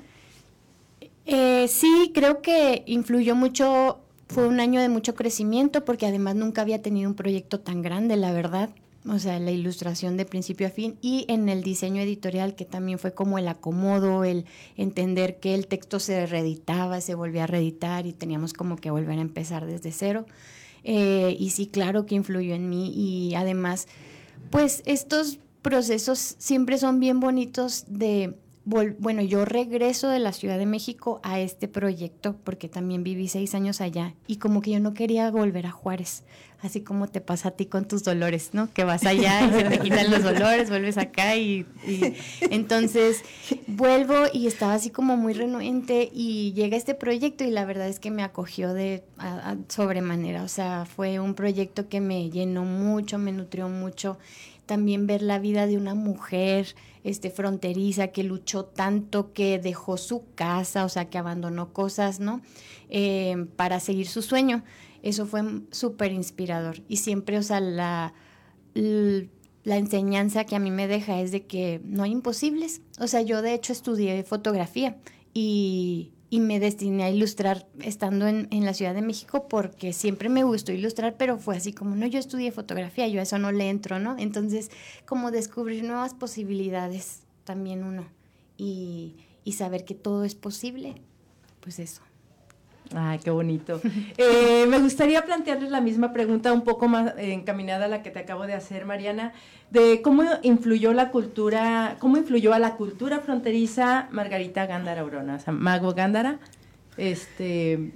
Eh, 1.25 1.67
sí, 1.67 2.11
creo 2.13 2.41
que 2.41 2.83
influyó 2.87 3.35
mucho, 3.35 3.99
fue 4.27 4.47
un 4.47 4.59
año 4.59 4.81
de 4.81 4.89
mucho 4.89 5.15
crecimiento 5.15 5.85
porque 5.85 6.07
además 6.07 6.35
nunca 6.35 6.61
había 6.61 6.81
tenido 6.81 7.09
un 7.09 7.15
proyecto 7.15 7.59
tan 7.59 7.81
grande, 7.81 8.15
la 8.15 8.31
verdad. 8.31 8.69
O 9.07 9.17
sea, 9.17 9.39
la 9.39 9.51
ilustración 9.51 10.17
de 10.17 10.25
principio 10.25 10.67
a 10.67 10.71
fin 10.71 10.97
y 11.01 11.25
en 11.29 11.47
el 11.47 11.63
diseño 11.63 12.01
editorial 12.01 12.55
que 12.55 12.65
también 12.65 12.99
fue 12.99 13.13
como 13.13 13.37
el 13.37 13.47
acomodo, 13.47 14.25
el 14.25 14.45
entender 14.75 15.39
que 15.39 15.55
el 15.55 15.67
texto 15.67 15.99
se 15.99 16.25
reeditaba, 16.25 16.99
se 16.99 17.15
volvía 17.15 17.45
a 17.45 17.47
reeditar 17.47 18.05
y 18.05 18.13
teníamos 18.13 18.53
como 18.53 18.75
que 18.75 18.91
volver 18.91 19.17
a 19.17 19.21
empezar 19.21 19.65
desde 19.65 19.91
cero. 19.91 20.25
Eh, 20.83 21.35
y 21.39 21.51
sí, 21.51 21.67
claro 21.67 22.05
que 22.05 22.15
influyó 22.15 22.55
en 22.55 22.69
mí 22.69 22.91
y 22.93 23.35
además, 23.35 23.87
pues 24.49 24.83
estos 24.85 25.39
procesos 25.61 26.35
siempre 26.37 26.77
son 26.77 26.99
bien 26.99 27.19
bonitos 27.19 27.85
de 27.87 28.35
bueno, 28.65 29.23
yo 29.23 29.45
regreso 29.45 30.09
de 30.09 30.19
la 30.19 30.31
Ciudad 30.31 30.59
de 30.59 30.67
México 30.67 31.19
a 31.23 31.39
este 31.39 31.67
proyecto 31.67 32.35
porque 32.43 32.69
también 32.69 33.03
viví 33.03 33.27
seis 33.27 33.55
años 33.55 33.81
allá 33.81 34.13
y 34.27 34.37
como 34.37 34.61
que 34.61 34.71
yo 34.71 34.79
no 34.79 34.93
quería 34.93 35.31
volver 35.31 35.65
a 35.65 35.71
Juárez, 35.71 36.23
así 36.61 36.81
como 36.81 37.07
te 37.07 37.21
pasa 37.21 37.49
a 37.49 37.51
ti 37.51 37.65
con 37.65 37.87
tus 37.87 38.03
dolores, 38.03 38.49
¿no? 38.53 38.71
Que 38.73 38.83
vas 38.83 39.05
allá 39.05 39.45
y 39.45 39.51
se 39.51 39.63
te 39.63 39.79
quitan 39.83 40.11
los 40.11 40.23
dolores, 40.23 40.69
vuelves 40.69 40.97
acá 40.97 41.35
y, 41.35 41.65
entonces 42.41 43.23
vuelvo 43.67 44.15
y 44.33 44.47
estaba 44.47 44.73
así 44.73 44.89
como 44.89 45.17
muy 45.17 45.33
renuente 45.33 46.09
y 46.11 46.53
llega 46.53 46.77
este 46.77 46.95
proyecto 46.95 47.43
y 47.43 47.51
la 47.51 47.65
verdad 47.65 47.87
es 47.87 47.99
que 47.99 48.11
me 48.11 48.23
acogió 48.23 48.73
de 48.73 49.03
sobremanera, 49.69 50.43
o 50.43 50.47
sea, 50.47 50.85
fue 50.85 51.19
un 51.19 51.33
proyecto 51.33 51.87
que 51.87 52.01
me 52.01 52.29
llenó 52.29 52.63
mucho, 52.63 53.17
me 53.17 53.31
nutrió 53.31 53.69
mucho 53.69 54.17
también 54.65 55.07
ver 55.07 55.23
la 55.23 55.39
vida 55.39 55.65
de 55.65 55.77
una 55.77 55.95
mujer 55.95 56.75
este, 57.03 57.31
fronteriza 57.31 58.09
que 58.09 58.23
luchó 58.23 58.65
tanto, 58.65 59.33
que 59.33 59.57
dejó 59.57 59.97
su 59.97 60.25
casa, 60.35 60.85
o 60.85 60.89
sea, 60.89 61.09
que 61.09 61.17
abandonó 61.17 61.73
cosas, 61.73 62.19
¿no? 62.19 62.41
Eh, 62.89 63.47
para 63.55 63.79
seguir 63.79 64.07
su 64.07 64.21
sueño. 64.21 64.63
Eso 65.03 65.25
fue 65.25 65.41
súper 65.71 66.11
inspirador. 66.11 66.81
Y 66.87 66.97
siempre, 66.97 67.37
o 67.37 67.43
sea, 67.43 67.59
la, 67.59 68.13
la 68.73 69.77
enseñanza 69.77 70.45
que 70.45 70.55
a 70.55 70.59
mí 70.59 70.71
me 70.71 70.87
deja 70.87 71.21
es 71.21 71.31
de 71.31 71.45
que 71.45 71.81
no 71.83 72.03
hay 72.03 72.11
imposibles. 72.11 72.81
O 72.99 73.07
sea, 73.07 73.21
yo 73.21 73.41
de 73.41 73.53
hecho 73.53 73.73
estudié 73.73 74.23
fotografía 74.23 74.97
y 75.33 76.13
y 76.29 76.39
me 76.41 76.59
destiné 76.59 77.03
a 77.03 77.09
ilustrar 77.09 77.67
estando 77.81 78.27
en, 78.27 78.47
en, 78.51 78.63
la 78.65 78.73
Ciudad 78.73 78.93
de 78.93 79.01
México 79.01 79.47
porque 79.47 79.93
siempre 79.93 80.29
me 80.29 80.43
gustó 80.43 80.71
ilustrar, 80.71 81.17
pero 81.17 81.39
fue 81.39 81.57
así 81.57 81.73
como, 81.73 81.95
no, 81.95 82.05
yo 82.05 82.19
estudié 82.19 82.51
fotografía, 82.51 83.07
yo 83.07 83.19
a 83.19 83.23
eso 83.23 83.39
no 83.39 83.51
le 83.51 83.69
entro, 83.69 83.99
¿no? 83.99 84.15
Entonces, 84.19 84.69
como 85.05 85.31
descubrir 85.31 85.83
nuevas 85.83 86.13
posibilidades 86.13 87.21
también 87.45 87.83
uno 87.83 88.05
y, 88.57 89.15
y 89.43 89.53
saber 89.53 89.85
que 89.85 89.95
todo 89.95 90.23
es 90.23 90.35
posible, 90.35 91.01
pues 91.61 91.79
eso. 91.79 92.03
Ay, 92.95 93.19
qué 93.19 93.29
bonito. 93.29 93.79
Eh, 94.17 94.65
me 94.67 94.79
gustaría 94.79 95.23
plantearles 95.23 95.69
la 95.69 95.79
misma 95.79 96.11
pregunta, 96.11 96.51
un 96.51 96.63
poco 96.63 96.87
más 96.87 97.13
encaminada 97.17 97.85
a 97.85 97.87
la 97.87 98.01
que 98.01 98.09
te 98.09 98.19
acabo 98.19 98.47
de 98.47 98.53
hacer, 98.53 98.85
Mariana, 98.85 99.33
de 99.69 100.01
cómo 100.01 100.23
influyó 100.41 100.93
la 100.93 101.11
cultura, 101.11 101.97
cómo 101.99 102.17
influyó 102.17 102.53
a 102.53 102.59
la 102.59 102.75
cultura 102.75 103.19
fronteriza 103.19 104.07
Margarita 104.11 104.65
Gándara 104.65 105.03
Urona, 105.03 105.35
o 105.35 105.39
sea, 105.39 105.53
Mago 105.53 105.93
Gándara, 105.93 106.39
este, 106.97 107.91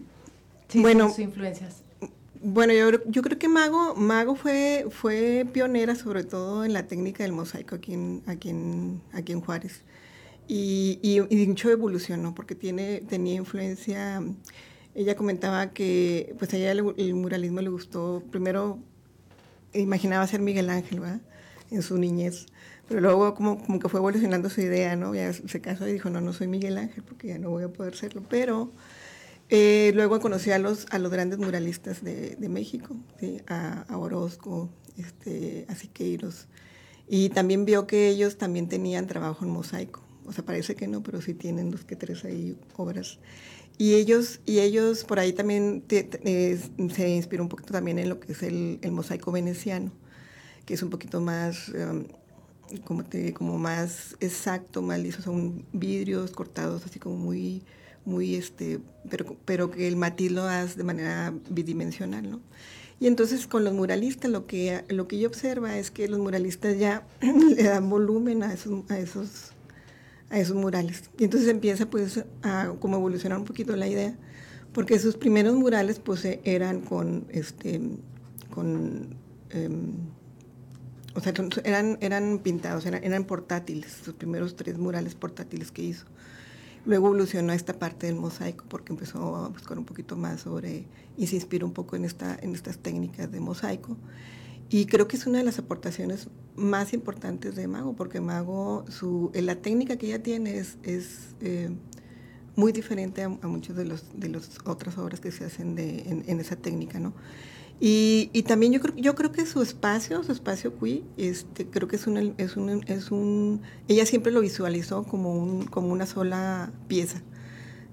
bueno, 0.75 1.09
sus 1.09 1.19
influencias. 1.19 1.81
Bueno, 2.45 2.73
yo, 2.73 3.03
yo 3.05 3.21
creo 3.21 3.39
que 3.39 3.47
Mago, 3.47 3.95
Mago 3.95 4.35
fue, 4.35 4.85
fue 4.91 5.47
pionera 5.51 5.95
sobre 5.95 6.23
todo 6.23 6.65
en 6.65 6.73
la 6.73 6.87
técnica 6.87 7.23
del 7.23 7.31
mosaico 7.31 7.75
aquí 7.75 7.93
en, 7.93 8.21
aquí 8.27 8.49
en, 8.49 9.01
aquí 9.13 9.31
en 9.31 9.41
Juárez. 9.41 9.81
Y, 10.45 10.99
y, 11.01 11.21
y 11.33 11.47
mucho 11.47 11.69
evolucionó 11.69 12.35
porque 12.35 12.53
tiene, 12.53 13.01
tenía 13.07 13.35
influencia 13.35 14.21
ella 14.95 15.15
comentaba 15.15 15.71
que 15.73 16.35
pues 16.37 16.53
a 16.53 16.57
ella 16.57 16.71
el, 16.71 17.13
muralismo 17.15 17.61
le 17.61 17.69
gustó, 17.69 18.23
primero 18.31 18.79
imaginaba 19.73 20.25
ser 20.27 20.41
Miguel 20.41 20.69
Ángel, 20.69 20.99
¿verdad? 20.99 21.21
En 21.71 21.81
su 21.81 21.97
niñez. 21.97 22.45
Pero 22.87 23.01
luego 23.01 23.33
como, 23.33 23.63
como 23.63 23.79
que 23.79 23.89
fue 23.89 23.99
evolucionando 23.99 24.49
su 24.49 24.61
idea, 24.61 24.95
¿no? 24.95 25.15
Ya 25.15 25.33
se 25.33 25.61
casó 25.61 25.87
y 25.87 25.93
dijo, 25.93 26.09
no, 26.09 26.21
no 26.21 26.33
soy 26.33 26.47
Miguel 26.47 26.77
Ángel 26.77 27.03
porque 27.03 27.27
ya 27.27 27.39
no 27.39 27.49
voy 27.49 27.63
a 27.63 27.69
poder 27.69 27.95
serlo. 27.95 28.23
Pero 28.29 28.71
eh, 29.49 29.91
luego 29.95 30.19
conocí 30.19 30.51
a 30.51 30.59
los, 30.59 30.85
a 30.91 30.99
los 30.99 31.11
grandes 31.11 31.39
muralistas 31.39 32.03
de, 32.03 32.35
de 32.35 32.49
México, 32.49 32.95
a, 33.47 33.85
a, 33.87 33.97
Orozco, 33.97 34.69
este, 34.97 35.65
a 35.69 35.75
Siqueiros. 35.75 36.47
Y 37.07 37.29
también 37.29 37.65
vio 37.65 37.87
que 37.87 38.09
ellos 38.09 38.37
también 38.37 38.67
tenían 38.67 39.07
trabajo 39.07 39.43
en 39.43 39.51
mosaico. 39.51 40.03
O 40.25 40.31
sea, 40.31 40.45
parece 40.45 40.75
que 40.75 40.87
no, 40.87 41.03
pero 41.03 41.21
sí 41.21 41.33
tienen 41.33 41.71
dos 41.71 41.83
que 41.83 41.95
tres 41.95 42.23
ahí 42.25 42.57
obras. 42.77 43.19
Y 43.77 43.95
ellos, 43.95 44.39
y 44.45 44.59
ellos 44.59 45.03
por 45.03 45.19
ahí 45.19 45.33
también 45.33 45.83
se 45.87 47.09
inspiró 47.09 47.43
un 47.43 47.49
poquito 47.49 47.73
también 47.73 47.99
en 47.99 48.09
lo 48.09 48.19
que 48.19 48.33
es 48.33 48.43
el, 48.43 48.79
el 48.81 48.91
mosaico 48.91 49.31
veneciano, 49.31 49.91
que 50.65 50.75
es 50.75 50.83
un 50.83 50.89
poquito 50.89 51.21
más, 51.21 51.69
um, 51.69 52.05
como, 52.83 53.03
te, 53.03 53.33
como 53.33 53.57
más 53.57 54.15
exacto, 54.19 54.81
más 54.81 54.99
liso, 54.99 55.21
son 55.21 55.65
vidrios 55.73 56.31
cortados 56.31 56.85
así 56.85 56.99
como 56.99 57.15
muy, 57.15 57.63
muy 58.05 58.35
este, 58.35 58.79
pero, 59.09 59.35
pero 59.45 59.71
que 59.71 59.87
el 59.87 59.95
matiz 59.95 60.31
lo 60.31 60.43
hace 60.43 60.77
de 60.77 60.83
manera 60.83 61.33
bidimensional, 61.49 62.29
¿no? 62.29 62.41
Y 62.99 63.07
entonces 63.07 63.47
con 63.47 63.63
los 63.63 63.73
muralistas 63.73 64.29
lo 64.31 64.45
que, 64.45 64.83
lo 64.87 65.07
que 65.07 65.19
yo 65.19 65.27
observa 65.27 65.77
es 65.77 65.91
que 65.91 66.07
los 66.07 66.19
muralistas 66.19 66.77
ya 66.77 67.05
le 67.21 67.63
dan 67.63 67.89
volumen 67.89 68.43
a 68.43 68.53
esos, 68.53 68.89
a 68.89 68.99
esos 68.99 69.52
a 70.29 70.39
esos 70.39 70.55
murales. 70.55 71.09
Y 71.17 71.25
entonces 71.25 71.49
empieza 71.49 71.89
pues 71.89 72.23
a 72.41 72.73
como 72.79 72.97
evolucionar 72.97 73.37
un 73.37 73.45
poquito 73.45 73.75
la 73.75 73.87
idea, 73.87 74.15
porque 74.73 74.99
sus 74.99 75.15
primeros 75.15 75.55
murales 75.55 75.99
pues 75.99 76.25
e, 76.25 76.41
eran 76.43 76.81
con, 76.81 77.25
este, 77.29 77.79
con, 78.49 79.15
em, 79.51 79.93
o 81.15 81.19
sea, 81.19 81.33
eran, 81.63 81.97
eran 82.01 82.39
pintados, 82.39 82.85
eran, 82.85 83.03
eran 83.03 83.25
portátiles, 83.25 83.91
sus 84.03 84.15
primeros 84.15 84.55
tres 84.55 84.77
murales 84.77 85.15
portátiles 85.15 85.71
que 85.71 85.83
hizo. 85.83 86.05
Luego 86.85 87.07
evolucionó 87.07 87.53
esta 87.53 87.73
parte 87.79 88.07
del 88.07 88.15
mosaico 88.15 88.65
porque 88.67 88.91
empezó 88.91 89.35
a 89.37 89.47
buscar 89.47 89.77
un 89.77 89.85
poquito 89.85 90.17
más 90.17 90.41
sobre 90.41 90.85
y 91.15 91.27
se 91.27 91.35
inspiró 91.35 91.65
un 91.65 91.73
poco 91.73 91.95
en, 91.95 92.03
esta, 92.03 92.37
en 92.41 92.53
estas 92.53 92.77
técnicas 92.77 93.31
de 93.31 93.39
mosaico. 93.39 93.95
Y 94.73 94.87
creo 94.87 95.07
que 95.07 95.17
es 95.17 95.27
una 95.27 95.37
de 95.37 95.43
las 95.43 95.59
aportaciones 95.59 96.29
más 96.55 96.93
importantes 96.93 97.55
de 97.55 97.67
Mago, 97.67 97.93
porque 97.95 98.19
Mago, 98.21 98.85
su, 98.89 99.29
eh, 99.35 99.43
la 99.43 99.57
técnica 99.57 99.97
que 99.97 100.07
ella 100.07 100.23
tiene 100.23 100.57
es, 100.57 100.79
es 100.81 101.35
eh, 101.41 101.69
muy 102.55 102.71
diferente 102.71 103.21
a, 103.21 103.25
a 103.25 103.47
muchas 103.47 103.75
de 103.75 103.85
las 103.85 104.19
de 104.19 104.29
los 104.29 104.49
otras 104.65 104.97
obras 104.97 105.19
que 105.19 105.31
se 105.31 105.45
hacen 105.45 105.75
de, 105.75 105.99
en, 106.09 106.23
en 106.25 106.39
esa 106.39 106.55
técnica, 106.55 106.99
¿no? 106.99 107.13
Y, 107.79 108.31
y, 108.33 108.41
también 108.43 108.73
yo 108.73 108.79
creo, 108.81 108.95
yo 108.95 109.13
creo 109.13 109.31
que 109.31 109.45
su 109.45 109.61
espacio, 109.61 110.23
su 110.23 110.31
espacio 110.31 110.73
Cui, 110.73 111.03
este, 111.17 111.67
creo 111.67 111.87
que 111.87 111.97
es 111.97 112.07
un, 112.07 112.33
es 112.39 112.57
un, 112.57 112.83
es 112.87 113.11
un, 113.11 113.61
ella 113.87 114.07
siempre 114.07 114.31
lo 114.31 114.41
visualizó 114.41 115.03
como, 115.03 115.35
un, 115.35 115.67
como 115.67 115.89
una 115.89 116.07
sola 116.07 116.71
pieza. 116.87 117.21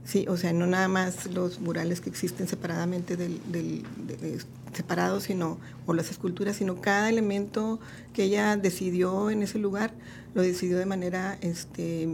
Sí, 0.04 0.26
o 0.28 0.36
sea, 0.36 0.52
no 0.52 0.66
nada 0.66 0.88
más 0.88 1.26
los 1.26 1.60
murales 1.60 2.00
que 2.00 2.08
existen 2.08 2.48
separadamente 2.48 3.16
del, 3.16 3.40
del 3.52 3.82
de, 4.06 4.16
de, 4.16 4.38
separados, 4.72 5.24
sino, 5.24 5.58
o 5.86 5.94
las 5.94 6.10
esculturas, 6.10 6.56
sino 6.56 6.80
cada 6.80 7.08
elemento 7.08 7.78
que 8.12 8.24
ella 8.24 8.56
decidió 8.56 9.30
en 9.30 9.42
ese 9.42 9.58
lugar, 9.58 9.92
lo 10.34 10.42
decidió 10.42 10.78
de 10.78 10.86
manera 10.86 11.38
este, 11.42 12.08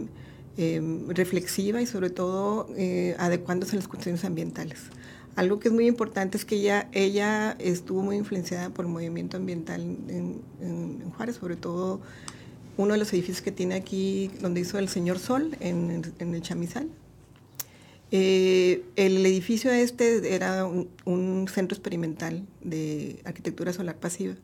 eh, 0.57 0.81
reflexiva 1.09 1.81
y 1.81 1.85
sobre 1.85 2.09
todo 2.09 2.67
eh, 2.75 3.15
adecuándose 3.19 3.73
a 3.73 3.75
las 3.77 3.87
cuestiones 3.87 4.25
ambientales. 4.25 4.79
Algo 5.35 5.59
que 5.59 5.67
es 5.67 5.73
muy 5.73 5.85
importante 5.85 6.35
es 6.35 6.45
que 6.45 6.55
ella, 6.93 7.55
estuvo 7.59 8.01
muy 8.01 8.15
influenciada 8.15 8.71
por 8.71 8.85
el 8.85 8.91
movimiento 8.91 9.37
ambiental 9.37 9.81
en, 9.81 10.41
en, 10.59 11.01
en 11.01 11.11
Juárez, 11.11 11.35
sobre 11.35 11.55
todo 11.55 12.01
uno 12.75 12.93
de 12.93 12.99
los 12.99 13.13
edificios 13.13 13.41
que 13.43 13.51
tiene 13.51 13.75
aquí, 13.75 14.31
donde 14.41 14.61
hizo 14.61 14.79
el 14.79 14.89
Señor 14.89 15.19
Sol, 15.19 15.55
en, 15.59 16.01
en 16.17 16.33
el 16.33 16.41
Chamizal, 16.41 16.89
eh, 18.11 18.83
el 18.95 19.25
edificio 19.25 19.71
este 19.71 20.33
era 20.33 20.65
un, 20.65 20.89
un, 21.05 21.47
centro 21.49 21.75
experimental 21.75 22.45
de 22.61 23.19
arquitectura 23.25 23.73
solar 23.73 23.97
pasiva. 23.97 24.35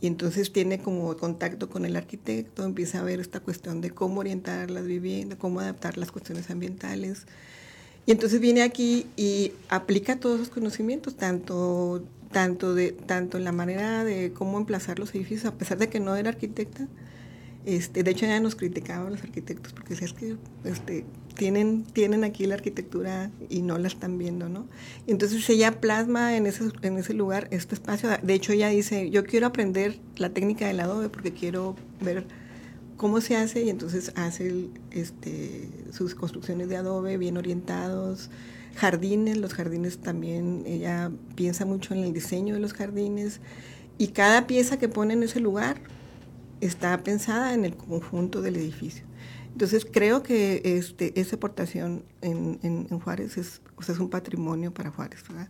Y 0.00 0.06
entonces 0.06 0.52
tiene 0.52 0.80
como 0.80 1.16
contacto 1.16 1.70
con 1.70 1.84
el 1.84 1.96
arquitecto, 1.96 2.64
empieza 2.64 3.00
a 3.00 3.02
ver 3.02 3.20
esta 3.20 3.40
cuestión 3.40 3.80
de 3.80 3.90
cómo 3.90 4.20
orientar 4.20 4.70
las 4.70 4.84
viviendas, 4.86 5.38
cómo 5.38 5.60
adaptar 5.60 5.96
las 5.96 6.10
cuestiones 6.10 6.50
ambientales. 6.50 7.26
Y 8.06 8.12
entonces 8.12 8.40
viene 8.40 8.62
aquí 8.62 9.06
y 9.16 9.52
aplica 9.68 10.20
todos 10.20 10.40
esos 10.40 10.50
conocimientos, 10.50 11.16
tanto, 11.16 12.04
tanto, 12.32 12.74
de, 12.74 12.92
tanto 12.92 13.38
en 13.38 13.44
la 13.44 13.52
manera 13.52 14.04
de 14.04 14.32
cómo 14.32 14.58
emplazar 14.58 14.98
los 14.98 15.14
edificios, 15.14 15.46
a 15.46 15.54
pesar 15.54 15.78
de 15.78 15.88
que 15.88 16.00
no 16.00 16.14
era 16.16 16.28
arquitecta. 16.30 16.86
Este, 17.64 18.02
de 18.02 18.10
hecho, 18.10 18.26
ya 18.26 18.40
nos 18.40 18.56
criticaban 18.56 19.10
los 19.10 19.22
arquitectos 19.22 19.72
porque 19.72 19.94
decías 19.94 20.12
que 20.12 20.36
este, 20.64 21.06
tienen, 21.34 21.84
tienen 21.84 22.24
aquí 22.24 22.46
la 22.46 22.54
arquitectura 22.54 23.30
y 23.48 23.62
no 23.62 23.78
la 23.78 23.88
están 23.88 24.18
viendo, 24.18 24.48
¿no? 24.48 24.66
Entonces 25.06 25.48
ella 25.50 25.80
plasma 25.80 26.36
en 26.36 26.46
ese, 26.46 26.64
en 26.82 26.98
ese 26.98 27.14
lugar 27.14 27.48
este 27.50 27.74
espacio. 27.74 28.08
De 28.22 28.34
hecho, 28.34 28.52
ella 28.52 28.68
dice, 28.68 29.10
yo 29.10 29.24
quiero 29.24 29.46
aprender 29.46 29.98
la 30.16 30.30
técnica 30.30 30.66
del 30.66 30.80
adobe 30.80 31.08
porque 31.08 31.32
quiero 31.32 31.76
ver 32.00 32.26
cómo 32.96 33.20
se 33.20 33.36
hace 33.36 33.64
y 33.64 33.70
entonces 33.70 34.12
hace 34.14 34.68
este, 34.90 35.68
sus 35.92 36.14
construcciones 36.14 36.68
de 36.68 36.76
adobe 36.76 37.16
bien 37.16 37.36
orientados, 37.36 38.30
jardines, 38.76 39.36
los 39.36 39.54
jardines 39.54 39.98
también, 39.98 40.62
ella 40.66 41.10
piensa 41.34 41.64
mucho 41.64 41.94
en 41.94 42.04
el 42.04 42.12
diseño 42.12 42.54
de 42.54 42.60
los 42.60 42.72
jardines 42.72 43.40
y 43.98 44.08
cada 44.08 44.46
pieza 44.46 44.78
que 44.78 44.88
pone 44.88 45.14
en 45.14 45.22
ese 45.22 45.40
lugar 45.40 45.80
está 46.60 46.96
pensada 47.02 47.54
en 47.54 47.64
el 47.64 47.76
conjunto 47.76 48.42
del 48.42 48.56
edificio. 48.56 49.04
Entonces 49.54 49.86
creo 49.88 50.24
que 50.24 50.62
este, 50.64 51.18
esa 51.20 51.36
aportación 51.36 52.04
en, 52.22 52.58
en, 52.64 52.88
en 52.90 52.98
Juárez 52.98 53.38
es, 53.38 53.62
o 53.76 53.82
sea, 53.82 53.94
es, 53.94 54.00
un 54.00 54.10
patrimonio 54.10 54.74
para 54.74 54.90
Juárez. 54.90 55.22
¿verdad? 55.28 55.48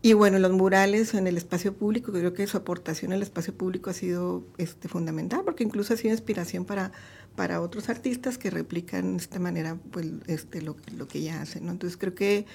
Y 0.00 0.12
bueno, 0.12 0.38
los 0.38 0.52
murales 0.52 1.12
en 1.14 1.26
el 1.26 1.36
espacio 1.36 1.74
público, 1.74 2.12
creo 2.12 2.32
que 2.34 2.46
su 2.46 2.56
aportación 2.56 3.12
al 3.12 3.20
espacio 3.20 3.52
público 3.52 3.90
ha 3.90 3.94
sido 3.94 4.44
este, 4.58 4.86
fundamental, 4.86 5.42
porque 5.44 5.64
incluso 5.64 5.92
ha 5.92 5.96
sido 5.96 6.12
inspiración 6.12 6.64
para, 6.64 6.92
para 7.34 7.60
otros 7.60 7.88
artistas 7.88 8.38
que 8.38 8.48
replican 8.48 9.16
de 9.16 9.22
esta 9.24 9.40
manera 9.40 9.76
pues, 9.90 10.06
este, 10.28 10.62
lo, 10.62 10.76
lo 10.96 11.08
que 11.08 11.18
ella 11.18 11.42
hace. 11.42 11.60
¿no? 11.60 11.72
Entonces 11.72 11.96
creo 11.96 12.14
que, 12.14 12.46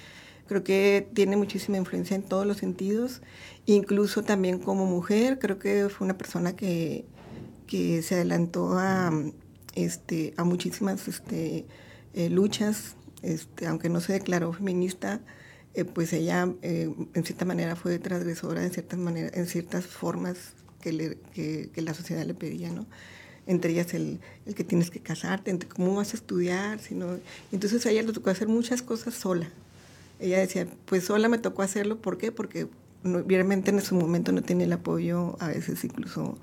creo 0.48 0.63
que 0.63 1.10
tiene 1.13 1.36
muchísima 1.36 1.75
influencia 1.75 2.15
en 2.15 2.24
todos 2.24 2.46
los 2.46 2.56
sentidos, 2.56 3.22
incluso 3.65 4.24
también 4.24 4.60
como 4.60 4.86
mujer, 4.86 5.38
creo 5.38 5.60
que 5.60 5.89
fue 5.89 6.06
una 6.06 6.17
persona 6.17 6.56
que, 6.56 7.03
que 7.65 8.01
se 8.01 8.15
adelantó 8.15 8.77
a 8.77 9.12
este, 9.77 10.34
a 10.38 10.43
muchísimas 10.43 11.07
este, 11.07 11.65
eh, 12.15 12.29
luchas, 12.29 12.96
este, 13.22 13.67
aunque 13.67 13.89
no 13.89 14.01
se 14.01 14.13
declaró 14.13 14.51
feminista, 14.51 15.22
eh, 15.75 15.86
pues 15.86 16.13
ella 16.13 16.51
eh, 16.63 16.91
en 17.13 17.24
cierta 17.24 17.46
manera 17.46 17.75
fue 17.75 18.00
transgresora 18.00 18.63
en 18.63 18.72
ciertas, 18.72 18.98
maneras, 18.98 19.31
en 19.36 19.46
ciertas 19.46 19.86
formas 19.86 20.53
que, 20.81 21.19
la 21.75 21.93
sociedad 21.93 22.25
le 22.25 22.34
pedía, 22.34 22.72
¿no? 22.72 22.88
Entre 23.46 23.72
ellas 23.72 23.93
el, 23.93 24.19
que 24.55 24.63
tienes 24.63 24.89
que 24.89 25.00
casarte, 25.00 25.51
entre 25.51 25.69
cómo 25.69 25.93
vas 25.96 26.13
a 26.13 26.17
estudiar, 26.17 26.79
sino... 26.79 27.19
Entonces 27.51 27.86
a 27.86 27.91
ella 27.91 28.01
le 28.01 28.13
tocó 28.13 28.31
hacer 28.31 28.48
muchas 28.48 28.81
cosas 28.81 29.13
sola. 29.13 29.50
Ella 30.19 30.39
decía, 30.39 30.67
pues 30.86 31.05
sola 31.05 31.29
me 31.29 31.38
tocó 31.38 31.62
hacerlo, 31.62 32.01
¿por 32.01 32.17
qué? 32.17 32.31
Porque 32.31 32.67
no, 33.03 33.19
obviamente 33.19 33.69
en 33.69 33.81
su 33.81 33.96
momento 33.96 34.31
no 34.31 34.41
tenía 34.41 34.65
el 34.65 34.74
apoyo, 34.74 35.38
a 35.39 35.50
veces 35.50 35.84
incluso 35.84 36.39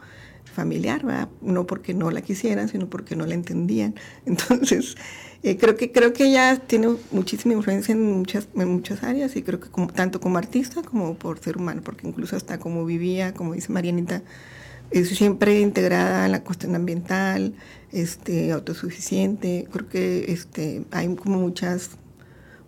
familiar, 0.53 1.05
no 1.43 1.67
porque 1.67 1.95
no 1.95 2.11
la 2.11 2.21
quisieran, 2.23 2.69
sino 2.69 2.89
porque 2.89 3.17
no 3.17 3.27
la 3.27 3.35
entendían. 3.35 3.95
Entonces, 4.27 4.97
eh, 5.43 5.57
creo 5.57 5.77
que 5.77 5.93
creo 5.93 6.13
que 6.13 6.27
ella 6.27 6.57
tiene 6.57 6.97
muchísima 7.11 7.55
influencia 7.55 7.93
en 7.93 8.03
muchas 8.03 8.49
en 8.55 8.69
muchas 8.69 9.03
áreas 9.03 9.37
y 9.37 9.43
creo 9.43 9.61
que 9.61 9.69
tanto 9.93 10.21
como 10.21 10.39
artista 10.39 10.83
como 10.83 11.15
por 11.17 11.39
ser 11.39 11.57
humano, 11.57 11.83
porque 11.85 12.07
incluso 12.07 12.37
hasta 12.37 12.59
como 12.59 12.85
vivía, 12.85 13.35
como 13.35 13.55
dice 13.55 13.73
Marianita, 13.73 14.23
es 14.91 15.09
siempre 15.09 15.61
integrada 15.61 16.27
en 16.27 16.33
la 16.33 16.45
cuestión 16.45 16.75
ambiental, 16.75 17.55
este 17.93 18.53
autosuficiente. 18.53 19.67
Creo 19.73 19.89
que 19.89 20.33
este 20.33 20.85
hay 20.91 21.15
como 21.17 21.39
muchas 21.39 21.91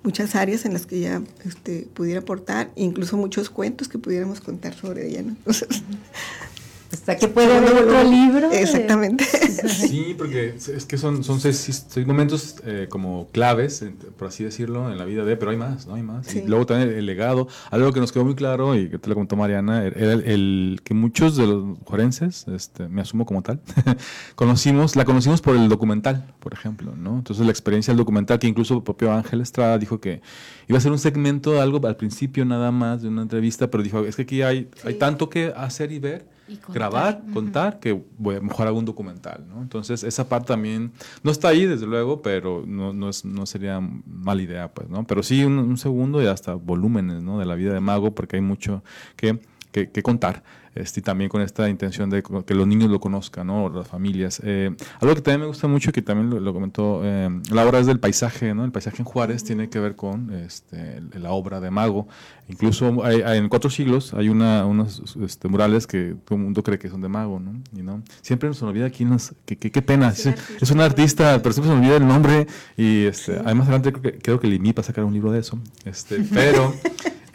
muchas 0.02 0.36
áreas 0.36 0.64
en 0.64 0.72
las 0.72 0.86
que 0.86 0.98
ella 0.98 1.20
este, 1.44 1.88
pudiera 1.92 2.20
aportar, 2.20 2.70
incluso 2.76 3.16
muchos 3.16 3.50
cuentos 3.50 3.88
que 3.88 3.98
pudiéramos 3.98 4.40
contar 4.40 4.72
sobre 4.72 5.08
ella. 5.08 5.22
¿no? 5.22 5.36
Hasta 6.96 7.16
que 7.16 7.28
puede 7.28 7.54
haber 7.54 7.74
otro 7.74 8.04
libro. 8.04 8.50
Exactamente. 8.50 9.24
Sí, 9.66 10.14
porque 10.16 10.54
es 10.56 10.84
que 10.86 10.96
son, 10.96 11.24
son 11.24 11.40
seis, 11.40 11.86
seis 11.88 12.06
momentos 12.06 12.56
eh, 12.64 12.86
como 12.88 13.28
claves, 13.32 13.84
por 14.16 14.28
así 14.28 14.44
decirlo, 14.44 14.90
en 14.90 14.98
la 14.98 15.04
vida 15.04 15.24
de, 15.24 15.36
pero 15.36 15.50
hay 15.50 15.56
más, 15.56 15.86
¿no? 15.86 15.94
Hay 15.94 16.02
más. 16.02 16.34
Y 16.34 16.42
luego 16.42 16.66
también 16.66 16.90
el, 16.90 17.06
legado, 17.06 17.48
algo 17.70 17.92
que 17.92 18.00
nos 18.00 18.12
quedó 18.12 18.24
muy 18.24 18.34
claro 18.34 18.74
y 18.76 18.88
que 18.88 18.98
te 18.98 19.08
lo 19.08 19.14
comentó 19.14 19.36
Mariana, 19.36 19.84
era 19.84 20.12
el, 20.12 20.80
que 20.84 20.94
muchos 20.94 21.36
de 21.36 21.46
los 21.46 21.78
juarenses, 21.84 22.46
este, 22.48 22.88
me 22.88 23.00
asumo 23.00 23.26
como 23.26 23.42
tal, 23.42 23.60
conocimos, 24.34 24.94
la 24.94 25.04
conocimos 25.04 25.40
por 25.40 25.56
el 25.56 25.68
documental, 25.68 26.32
por 26.38 26.52
ejemplo, 26.52 26.94
¿no? 26.96 27.16
Entonces 27.16 27.44
la 27.44 27.52
experiencia 27.52 27.92
del 27.92 27.98
documental, 27.98 28.38
que 28.38 28.46
incluso 28.46 28.74
el 28.74 28.82
propio 28.82 29.12
Ángel 29.12 29.40
Estrada 29.40 29.78
dijo 29.78 30.00
que 30.00 30.20
iba 30.68 30.78
a 30.78 30.80
ser 30.80 30.92
un 30.92 30.98
segmento 30.98 31.52
de 31.52 31.60
algo 31.60 31.84
al 31.86 31.96
principio 31.96 32.44
nada 32.44 32.70
más 32.70 33.02
de 33.02 33.08
una 33.08 33.22
entrevista, 33.22 33.70
pero 33.70 33.82
dijo, 33.82 34.04
es 34.04 34.16
que 34.16 34.22
aquí 34.22 34.42
hay, 34.42 34.68
hay 34.84 34.94
tanto 34.94 35.28
que 35.28 35.52
hacer 35.56 35.92
y 35.92 35.98
ver 35.98 36.35
grabar, 36.68 37.22
contar, 37.32 37.78
que 37.80 38.00
voy 38.18 38.36
a 38.36 38.40
mejor 38.40 38.66
hago 38.66 38.78
un 38.78 38.84
documental, 38.84 39.44
¿no? 39.48 39.62
Entonces, 39.62 40.04
esa 40.04 40.28
parte 40.28 40.48
también 40.48 40.92
no 41.22 41.30
está 41.30 41.48
ahí, 41.48 41.66
desde 41.66 41.86
luego, 41.86 42.22
pero 42.22 42.64
no, 42.66 42.92
no, 42.92 43.08
es, 43.08 43.24
no 43.24 43.46
sería 43.46 43.80
mala 43.80 44.42
idea, 44.42 44.72
pues, 44.72 44.88
¿no? 44.88 45.06
Pero 45.06 45.22
sí 45.22 45.44
un, 45.44 45.76
segundo 45.76 46.22
y 46.22 46.26
hasta 46.26 46.54
volúmenes, 46.54 47.22
¿no? 47.22 47.38
De 47.38 47.46
la 47.46 47.54
vida 47.54 47.74
de 47.74 47.80
Mago, 47.80 48.14
porque 48.14 48.36
hay 48.36 48.42
mucho 48.42 48.82
que, 49.16 49.40
que, 49.72 49.90
que 49.90 50.02
contar. 50.02 50.42
Este, 50.76 51.00
y 51.00 51.02
también 51.02 51.30
con 51.30 51.40
esta 51.40 51.68
intención 51.68 52.10
de 52.10 52.22
que 52.22 52.54
los 52.54 52.66
niños 52.66 52.90
lo 52.90 53.00
conozcan, 53.00 53.46
¿no? 53.46 53.68
las 53.70 53.88
familias. 53.88 54.40
Eh, 54.44 54.74
algo 55.00 55.14
que 55.14 55.22
también 55.22 55.40
me 55.40 55.46
gusta 55.46 55.66
mucho, 55.68 55.90
que 55.90 56.02
también 56.02 56.44
lo, 56.44 56.52
comentó 56.52 57.00
eh, 57.02 57.30
la 57.50 57.66
obra 57.66 57.78
es 57.78 57.86
del 57.86 57.98
paisaje, 57.98 58.54
¿no? 58.54 58.64
El 58.64 58.72
paisaje 58.72 58.98
en 58.98 59.04
Juárez 59.04 59.42
tiene 59.42 59.70
que 59.70 59.80
ver 59.80 59.96
con 59.96 60.32
este, 60.32 61.00
la 61.18 61.32
obra 61.32 61.60
de 61.60 61.70
Mago. 61.70 62.06
Incluso 62.48 63.04
hay, 63.04 63.22
en 63.38 63.48
cuatro 63.48 63.70
siglos 63.70 64.14
hay 64.14 64.28
una, 64.28 64.66
unos 64.66 65.16
este, 65.22 65.48
murales 65.48 65.86
que 65.86 66.14
todo 66.24 66.36
el 66.36 66.44
mundo 66.44 66.62
cree 66.62 66.78
que 66.78 66.90
son 66.90 67.00
de 67.00 67.08
Mago, 67.08 67.40
¿no? 67.40 67.54
Y 67.74 67.82
no 67.82 68.02
siempre 68.20 68.48
nos 68.48 68.62
olvida 68.62 68.86
aquí, 68.86 69.04
nos, 69.04 69.34
qué 69.46 69.82
pena, 69.82 70.10
es, 70.10 70.26
es, 70.26 70.70
un 70.70 70.80
artista, 70.80 71.40
pero 71.42 71.52
siempre 71.52 71.72
se 71.72 71.76
nos 71.76 71.84
olvida 71.84 71.96
el 71.96 72.06
nombre 72.06 72.46
y 72.76 73.04
este, 73.04 73.38
además 73.38 73.68
adelante 73.68 73.92
creo 73.92 74.02
que, 74.02 74.18
creo 74.18 74.40
que 74.40 74.72
va 74.72 74.80
a 74.80 74.82
sacar 74.82 75.04
un 75.04 75.14
libro 75.14 75.32
de 75.32 75.40
eso, 75.40 75.58
este, 75.84 76.20
pero... 76.32 76.74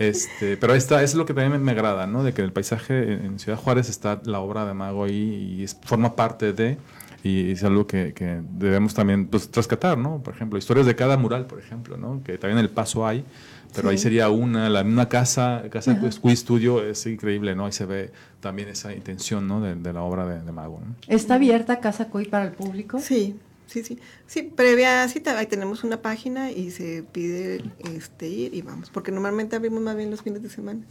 Este, 0.01 0.57
pero 0.57 0.73
esta 0.73 1.03
es 1.03 1.13
lo 1.13 1.25
que 1.25 1.33
también 1.33 1.61
me, 1.61 1.71
agrada, 1.71 2.07
¿no? 2.07 2.23
De 2.23 2.33
que 2.33 2.41
el 2.41 2.51
paisaje 2.51 3.13
en, 3.13 3.37
Ciudad 3.39 3.57
Juárez 3.57 3.89
está 3.89 4.19
la 4.25 4.39
obra 4.39 4.65
de 4.65 4.73
Mago 4.73 5.03
ahí 5.03 5.61
y 5.61 5.67
forma 5.85 6.15
parte 6.15 6.53
de 6.53 6.77
y 7.23 7.51
es 7.51 7.63
algo 7.63 7.85
que, 7.85 8.13
debemos 8.51 8.95
también 8.95 9.27
pues, 9.27 9.49
rescatar, 9.53 9.97
¿no? 9.97 10.23
Por 10.23 10.33
ejemplo, 10.33 10.57
historias 10.57 10.87
de 10.87 10.95
cada 10.95 11.17
mural, 11.17 11.45
por 11.45 11.59
ejemplo, 11.59 11.97
¿no? 11.97 12.23
Que 12.23 12.39
también 12.39 12.57
El 12.57 12.69
Paso 12.69 13.05
hay, 13.05 13.23
pero 13.75 13.89
ahí 13.89 13.97
sería 13.99 14.29
una, 14.29 14.69
la 14.69 14.83
misma 14.83 15.07
casa, 15.07 15.63
casa 15.69 15.97
uh 16.01 16.35
Studio, 16.35 16.83
es 16.83 17.05
increíble, 17.05 17.55
¿no? 17.55 17.65
Ahí 17.67 17.71
se 17.71 17.85
ve 17.85 18.11
también 18.39 18.69
esa 18.69 18.93
intención, 18.93 19.47
¿no? 19.47 19.61
De, 19.61 19.93
la 19.93 20.01
obra 20.01 20.25
de, 20.25 20.51
Mago, 20.51 20.81
¿Está 21.07 21.35
abierta 21.35 21.79
Casa 21.79 22.07
Cuy 22.07 22.25
para 22.25 22.45
el 22.45 22.53
público? 22.53 22.99
Sí, 22.99 23.35
sí, 23.71 23.83
sí. 23.83 23.99
Sí, 24.27 24.43
previa 24.43 25.07
cita, 25.07 25.37
ahí 25.37 25.47
tenemos 25.47 25.83
una 25.83 26.01
página 26.01 26.51
y 26.51 26.71
se 26.71 27.03
pide 27.03 27.63
este, 27.95 28.27
ir 28.27 28.53
y 28.53 28.61
vamos, 28.61 28.89
porque 28.89 29.11
normalmente 29.11 29.55
abrimos 29.55 29.81
más 29.81 29.95
bien 29.95 30.11
los 30.11 30.21
fines 30.21 30.43
de 30.43 30.49
semana. 30.49 30.81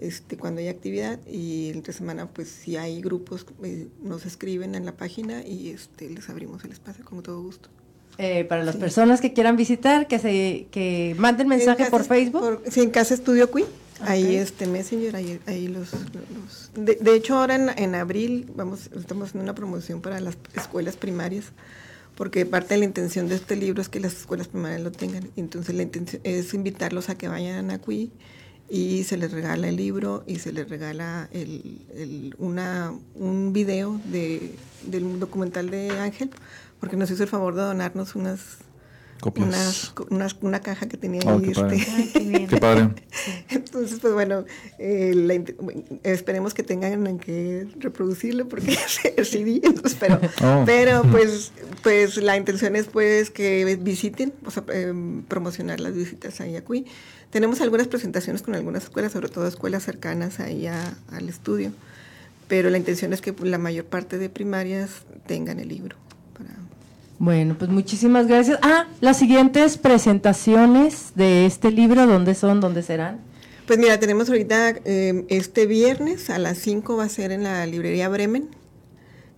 Este, 0.00 0.36
cuando 0.36 0.60
hay 0.60 0.68
actividad 0.68 1.18
y 1.26 1.70
entre 1.70 1.92
semana 1.92 2.28
pues 2.28 2.48
si 2.48 2.76
hay 2.76 3.00
grupos 3.00 3.44
eh, 3.64 3.88
nos 4.00 4.26
escriben 4.26 4.76
en 4.76 4.86
la 4.86 4.92
página 4.92 5.44
y 5.44 5.70
este, 5.70 6.08
les 6.08 6.28
abrimos 6.28 6.62
el 6.64 6.70
espacio 6.70 7.04
con 7.04 7.20
todo 7.22 7.42
gusto. 7.42 7.68
Eh, 8.16 8.44
para 8.44 8.64
las 8.64 8.76
personas 8.76 9.20
que 9.20 9.32
quieran 9.32 9.56
visitar, 9.56 10.06
que 10.06 10.18
se 10.18 10.66
que 10.70 11.14
manden 11.18 11.48
mensaje 11.48 11.86
por 11.86 12.04
Facebook. 12.04 12.62
sí, 12.68 12.80
en 12.80 12.90
Casa 12.90 13.14
Estudio 13.14 13.50
Queen. 13.50 13.66
Ahí 14.00 14.36
este 14.36 14.66
Messenger, 14.66 15.16
ahí, 15.16 15.40
ahí 15.46 15.66
los... 15.66 15.90
de, 16.74 16.94
de, 16.94 17.14
hecho, 17.16 17.36
ahora 17.36 17.56
en, 17.56 17.70
en, 17.76 17.96
abril 17.96 18.48
vamos 18.54 18.90
estamos 18.96 19.28
haciendo 19.28 19.42
una 19.42 19.54
promoción 19.56 20.00
para 20.00 20.20
las 20.20 20.38
escuelas 20.54 20.96
primarias 20.96 21.46
porque 22.18 22.44
parte 22.44 22.74
de 22.74 22.78
la 22.78 22.84
intención 22.84 23.28
de 23.28 23.36
este 23.36 23.54
libro 23.54 23.80
es 23.80 23.88
que 23.88 24.00
las 24.00 24.12
escuelas 24.12 24.48
primarias 24.48 24.80
lo 24.80 24.90
tengan. 24.90 25.30
Entonces 25.36 25.72
la 25.76 25.84
intención 25.84 26.20
es 26.24 26.52
invitarlos 26.52 27.10
a 27.10 27.14
que 27.14 27.28
vayan 27.28 27.70
a 27.70 27.78
CUI 27.78 28.10
y 28.68 29.04
se 29.04 29.16
les 29.16 29.30
regala 29.30 29.68
el 29.68 29.76
libro 29.76 30.24
y 30.26 30.40
se 30.40 30.50
les 30.50 30.68
regala 30.68 31.28
el, 31.30 31.86
el, 31.94 32.34
una, 32.38 32.92
un 33.14 33.52
video 33.52 34.00
de, 34.06 34.52
del 34.82 35.20
documental 35.20 35.70
de 35.70 35.90
Ángel, 35.90 36.30
porque 36.80 36.96
nos 36.96 37.08
hizo 37.08 37.22
el 37.22 37.28
favor 37.28 37.54
de 37.54 37.62
donarnos 37.62 38.16
unas 38.16 38.58
unas, 39.36 40.36
una 40.40 40.60
caja 40.60 40.86
que 40.86 40.96
tenía 40.96 41.20
oh, 41.26 41.38
ahí. 41.38 41.50
Este. 41.50 42.46
Qué, 42.46 42.56
padre. 42.58 42.90
Entonces, 43.50 43.98
pues 44.00 44.14
bueno, 44.14 44.44
eh, 44.78 45.44
esperemos 46.02 46.54
que 46.54 46.62
tengan 46.62 47.06
en 47.06 47.18
que 47.18 47.66
reproducirlo 47.78 48.48
porque 48.48 48.72
es 49.16 49.28
CD, 49.28 49.60
entonces, 49.62 49.96
pero, 49.98 50.20
oh. 50.42 50.62
pero 50.66 51.02
pues, 51.10 51.52
pues 51.82 52.16
la 52.16 52.36
intención 52.36 52.76
es 52.76 52.86
pues 52.86 53.30
que 53.30 53.76
visiten, 53.80 54.32
o 54.44 54.50
sea, 54.50 54.64
em, 54.72 55.22
promocionar 55.22 55.80
las 55.80 55.94
visitas 55.94 56.40
ahí 56.40 56.56
a 56.56 56.64
CUI. 56.64 56.86
Tenemos 57.30 57.60
algunas 57.60 57.88
presentaciones 57.88 58.42
con 58.42 58.54
algunas 58.54 58.84
escuelas, 58.84 59.12
sobre 59.12 59.28
todo 59.28 59.46
escuelas 59.46 59.82
cercanas 59.82 60.40
ahí 60.40 60.66
al 60.66 61.28
estudio, 61.28 61.72
pero 62.48 62.70
la 62.70 62.78
intención 62.78 63.12
es 63.12 63.20
que 63.20 63.34
la 63.42 63.58
mayor 63.58 63.84
parte 63.84 64.16
de 64.16 64.30
primarias 64.30 64.90
tengan 65.26 65.60
el 65.60 65.68
libro. 65.68 65.96
Bueno, 67.18 67.56
pues 67.58 67.70
muchísimas 67.70 68.28
gracias. 68.28 68.58
Ah, 68.62 68.86
las 69.00 69.18
siguientes 69.18 69.76
presentaciones 69.76 71.12
de 71.16 71.46
este 71.46 71.72
libro, 71.72 72.06
¿dónde 72.06 72.34
son? 72.34 72.60
¿Dónde 72.60 72.82
serán? 72.82 73.18
Pues 73.66 73.78
mira, 73.78 73.98
tenemos 73.98 74.28
ahorita 74.28 74.76
eh, 74.84 75.26
este 75.28 75.66
viernes 75.66 76.30
a 76.30 76.38
las 76.38 76.58
5 76.58 76.96
va 76.96 77.04
a 77.04 77.08
ser 77.08 77.32
en 77.32 77.42
la 77.42 77.66
librería 77.66 78.08
Bremen, 78.08 78.48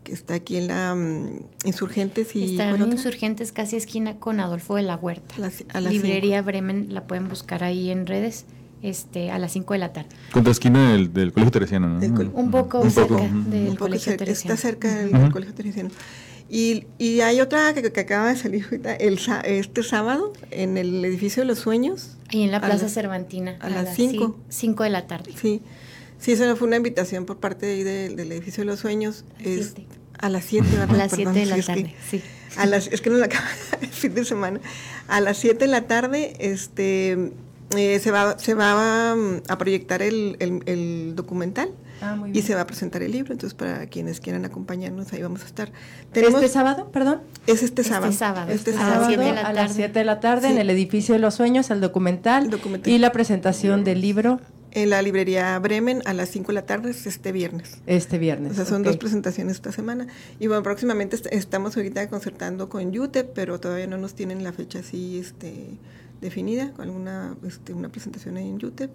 que 0.04 0.12
está 0.12 0.34
aquí 0.34 0.56
en 0.56 0.68
la 0.68 0.92
um, 0.92 1.40
Insurgentes 1.64 2.36
y... 2.36 2.52
Está 2.52 2.70
en 2.70 2.92
Insurgentes 2.92 3.50
casi 3.50 3.76
esquina 3.76 4.18
con 4.18 4.40
Adolfo 4.40 4.76
de 4.76 4.82
la 4.82 4.96
Huerta. 4.96 5.34
A 5.72 5.80
la 5.80 5.90
librería 5.90 6.42
Bremen 6.42 6.94
la 6.94 7.06
pueden 7.06 7.28
buscar 7.28 7.64
ahí 7.64 7.90
en 7.90 8.06
redes. 8.06 8.44
Este, 8.82 9.30
a 9.30 9.38
las 9.38 9.52
5 9.52 9.74
de 9.74 9.78
la 9.78 9.92
tarde. 9.92 10.08
Contra 10.32 10.52
esquina 10.52 10.92
del, 10.92 11.12
del 11.12 11.32
Colegio 11.34 11.50
Teresiano, 11.50 12.00
¿no? 12.00 12.30
un 12.32 12.50
poco 12.50 12.88
cerca 12.88 13.28
del 13.50 13.76
Colegio 13.76 14.16
Teresiano. 14.16 14.54
Está 14.54 14.68
cerca 14.68 14.88
del 14.94 15.30
Colegio 15.30 15.54
Teresiano. 15.54 15.90
Y, 16.52 16.86
y 16.98 17.20
hay 17.20 17.40
otra 17.40 17.72
que, 17.74 18.00
acaba 18.00 18.28
de 18.28 18.36
salir 18.36 18.66
el, 18.98 19.20
este 19.44 19.82
sábado 19.84 20.32
en 20.50 20.76
el 20.76 21.04
edificio 21.04 21.44
de 21.44 21.46
los 21.46 21.60
sueños. 21.60 22.16
Y 22.30 22.42
en 22.42 22.50
la 22.50 22.60
Plaza 22.60 22.88
Cervantina. 22.88 23.56
A, 23.60 23.70
las 23.70 23.94
5. 23.94 24.36
5 24.48 24.82
de 24.82 24.90
la 24.90 25.06
tarde. 25.06 25.32
Sí. 25.40 25.62
Sí, 26.18 26.32
eso 26.32 26.54
fue 26.56 26.66
una 26.66 26.76
invitación 26.76 27.24
por 27.24 27.38
parte 27.38 27.66
de 27.66 27.72
ahí 27.72 27.82
del 27.82 28.32
edificio 28.32 28.62
de 28.62 28.66
los 28.66 28.80
sueños. 28.80 29.24
Es, 29.38 29.74
a 30.18 30.28
las 30.28 30.44
7, 30.44 30.66
A 30.76 30.92
las 30.92 31.12
7 31.12 31.32
de 31.32 31.46
la 31.46 31.62
tarde, 31.62 31.94
sí. 32.10 32.20
A 32.56 32.66
las, 32.66 32.88
es 32.88 33.00
que 33.00 33.08
nos 33.08 33.22
acaba 33.22 33.46
el 33.80 33.88
fin 33.88 34.14
de 34.14 34.24
semana. 34.24 34.60
A 35.08 35.20
las 35.20 35.38
7 35.38 35.56
de 35.56 35.66
la 35.66 35.86
tarde 35.86 36.34
este, 36.38 37.32
eh, 37.76 37.98
se 38.00 38.10
va, 38.10 38.38
se 38.38 38.54
va 38.54 39.14
mm, 39.14 39.42
a 39.48 39.56
proyectar 39.56 40.02
el, 40.02 40.36
el, 40.40 40.62
el 40.66 41.14
documental 41.16 41.70
Ah, 42.02 42.16
y 42.32 42.42
se 42.42 42.54
va 42.54 42.62
a 42.62 42.66
presentar 42.66 43.02
el 43.02 43.12
libro, 43.12 43.32
entonces 43.32 43.54
para 43.54 43.86
quienes 43.86 44.20
quieran 44.20 44.44
acompañarnos 44.44 45.12
ahí 45.12 45.22
vamos 45.22 45.42
a 45.42 45.46
estar. 45.46 45.72
¿Este 46.12 46.48
sábado, 46.48 46.90
perdón? 46.90 47.20
Es 47.46 47.62
este, 47.62 47.82
este 47.82 47.84
sábado. 47.84 48.12
Este 48.50 48.72
sábado. 48.72 49.06
a 49.44 49.52
las 49.52 49.74
7 49.74 49.98
de 49.98 50.04
la 50.04 50.20
tarde 50.20 50.48
en 50.48 50.58
el 50.58 50.70
edificio 50.70 51.14
de 51.14 51.20
los 51.20 51.34
sueños, 51.34 51.70
el 51.70 51.80
documental, 51.80 52.50
y 52.86 52.98
la 52.98 53.12
presentación 53.12 53.84
del 53.84 54.00
libro. 54.00 54.40
En 54.72 54.90
la 54.90 55.02
librería 55.02 55.58
Bremen 55.58 56.00
a 56.04 56.14
las 56.14 56.28
5 56.28 56.48
de 56.48 56.52
la 56.52 56.64
tarde 56.64 56.90
este 56.92 57.32
viernes. 57.32 57.78
Este 57.86 58.18
viernes. 58.18 58.52
O 58.52 58.54
sea, 58.54 58.64
son 58.66 58.84
dos 58.84 58.98
presentaciones 58.98 59.56
esta 59.56 59.72
semana. 59.72 60.06
Y 60.38 60.46
bueno, 60.46 60.62
próximamente 60.62 61.16
estamos 61.32 61.76
ahorita 61.76 62.08
concertando 62.08 62.68
con 62.68 62.96
UTEP, 62.96 63.32
pero 63.34 63.58
todavía 63.58 63.88
no 63.88 63.98
nos 63.98 64.14
tienen 64.14 64.44
la 64.44 64.52
fecha 64.52 64.78
así 64.78 65.18
este, 65.18 65.76
definida, 66.20 66.70
con 66.72 66.84
alguna 66.84 67.34
este, 67.44 67.74
una 67.74 67.88
presentación 67.88 68.36
en 68.36 68.64
UTEP. 68.64 68.92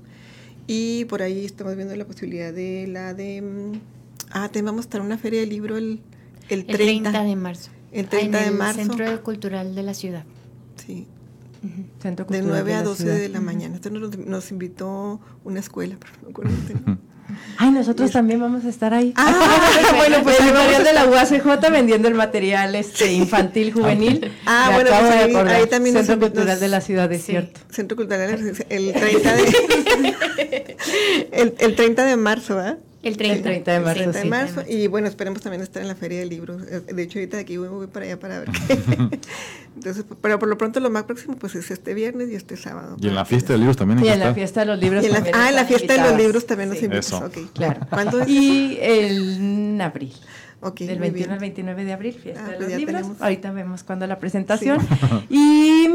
Y 0.68 1.06
por 1.06 1.22
ahí 1.22 1.46
estamos 1.46 1.76
viendo 1.76 1.96
la 1.96 2.06
posibilidad 2.06 2.54
de 2.54 2.88
la 2.88 3.14
de... 3.14 3.42
Mm, 3.42 3.80
ah, 4.32 4.50
te 4.50 4.62
vamos 4.62 4.80
a 4.80 4.86
estar 4.86 5.02
una 5.02 5.18
feria 5.18 5.42
de 5.42 5.46
libro 5.46 5.78
el, 5.78 6.02
el 6.50 6.66
30. 6.66 7.24
de 7.24 7.36
marzo. 7.36 7.72
El 7.92 8.08
30 8.08 8.38
en 8.38 8.44
el 8.44 8.52
de 8.52 8.58
marzo. 8.58 8.80
Centro 8.82 9.24
Cultural 9.24 9.76
de 9.76 9.84
la 9.84 9.94
ciudad. 9.94 10.26
Sí. 10.76 11.08
de 12.30 12.42
9 12.42 12.74
a 12.74 12.84
12 12.84 13.06
de 13.06 13.30
la 13.30 13.42
mañana. 13.42 13.76
Esto 13.76 13.90
nos, 13.90 14.52
invitó 14.52 15.20
una 15.44 15.60
escuela, 15.60 15.98
pero 16.00 16.14
no 16.24 16.30
acuerdo. 16.30 16.54
Ay, 17.58 17.72
nosotros 17.72 18.12
también 18.12 18.40
vamos 18.40 18.66
a 18.66 18.70
estar 18.70 18.94
ahí. 18.94 19.14
Ah, 19.16 19.34
bueno, 19.98 20.18
pues 20.24 20.40
el 20.40 20.46
vamos 20.48 20.60
a 20.62 20.66
editorial 20.66 20.84
de 20.84 20.94
la. 20.94 21.06
UACJ 21.06 21.72
vendiendo 21.72 22.08
el 22.08 22.14
material 22.14 22.76
este 22.76 23.12
infantil 23.14 23.74
juvenil. 23.74 24.32
Ah, 24.46 24.70
bueno, 24.74 24.90
pues 24.92 25.04
de 25.04 25.10
ahí- 25.10 25.30
acordar. 25.32 25.56
ahí 25.56 25.66
también 25.68 25.96
nos- 25.96 26.06
Centro 26.06 26.28
Cultural 26.28 26.48
nos- 26.54 26.60
de 26.60 26.68
la 26.68 26.82
Ciudad 26.82 27.10
de 27.10 27.18
Cierto. 27.20 27.60
Centro 27.72 27.98
Cultural 27.98 28.30
el 28.70 28.94
30 28.94 29.36
de 29.36 30.78
el, 31.32 31.56
el 31.60 31.76
30 31.76 32.06
de 32.06 32.16
marzo, 32.18 32.60
¿ah? 32.60 32.78
El 33.06 33.18
30. 33.18 33.36
El 33.38 33.44
30 33.44 33.72
de 33.72 33.80
marzo, 33.80 33.94
30 34.00 34.18
de 34.18 34.24
sí. 34.24 34.30
marzo 34.30 34.64
y 34.68 34.88
bueno, 34.88 35.08
esperemos 35.08 35.42
también 35.42 35.62
estar 35.62 35.82
en 35.82 35.88
la 35.88 35.96
Feria 35.96 36.20
del 36.20 36.30
Libro. 36.30 36.58
Eh, 36.60 36.82
De 36.94 37.04
hecho, 37.04 37.20
ahorita 37.20 37.38
de 37.38 37.44
aquí 37.44 37.58
voy, 37.58 37.68
voy 37.68 37.88
para 37.88 38.06
allá 38.06 38.20
para 38.20 38.40
ver 38.40 38.50
qué. 38.68 38.78
Entonces, 39.76 40.06
pero 40.22 40.40
por 40.40 40.50
lo 40.50 40.58
pronto 40.58 40.80
lo 40.80 40.90
más 40.90 41.04
próximo 41.04 41.36
pues 41.36 41.54
es 41.56 41.70
este 41.70 41.94
viernes 41.94 42.30
y 42.32 42.36
este 42.36 42.58
sábado. 42.58 42.98
Y 43.00 43.08
en 43.08 43.16
la 43.16 43.26
fiesta 43.26 43.54
de 43.54 43.60
libros 43.60 43.78
también 43.78 44.04
Y 44.04 44.08
en 44.10 44.20
la 44.20 44.34
fiesta 44.34 44.62
de 44.62 44.66
los 44.68 44.80
libros. 44.80 45.04
Y 45.04 45.08
en 45.08 45.12
la- 45.14 45.18
también 45.20 45.36
ah, 45.38 45.50
en 45.50 45.56
la 45.56 45.66
fiesta 45.66 45.94
de 45.94 46.10
los 46.10 46.18
libros 46.18 46.46
también 46.48 46.70
nos 46.70 46.80
Sí, 46.80 46.86
invitas. 46.86 47.08
Eso. 47.08 47.26
ok. 47.26 47.38
Claro. 47.54 47.88
¿Cuándo 47.90 48.22
es 48.22 48.28
Y 48.28 48.78
el 48.82 49.80
abril. 49.82 50.14
Ok, 50.62 50.80
Del 50.80 50.98
muy 50.98 51.10
21 51.12 51.14
bien. 51.14 51.32
al 51.32 51.40
29 51.40 51.86
de 51.86 51.94
abril, 51.94 52.14
fiesta 52.16 52.42
Ah, 52.44 52.50
de 52.50 52.56
pues 52.58 52.70
los 52.70 52.78
libros. 52.80 52.96
tenemos. 53.02 53.22
Ahorita 53.22 53.52
vemos 53.52 53.84
cuándo 53.84 54.08
la 54.08 54.18
presentación. 54.18 54.80
¿Y 55.30 55.88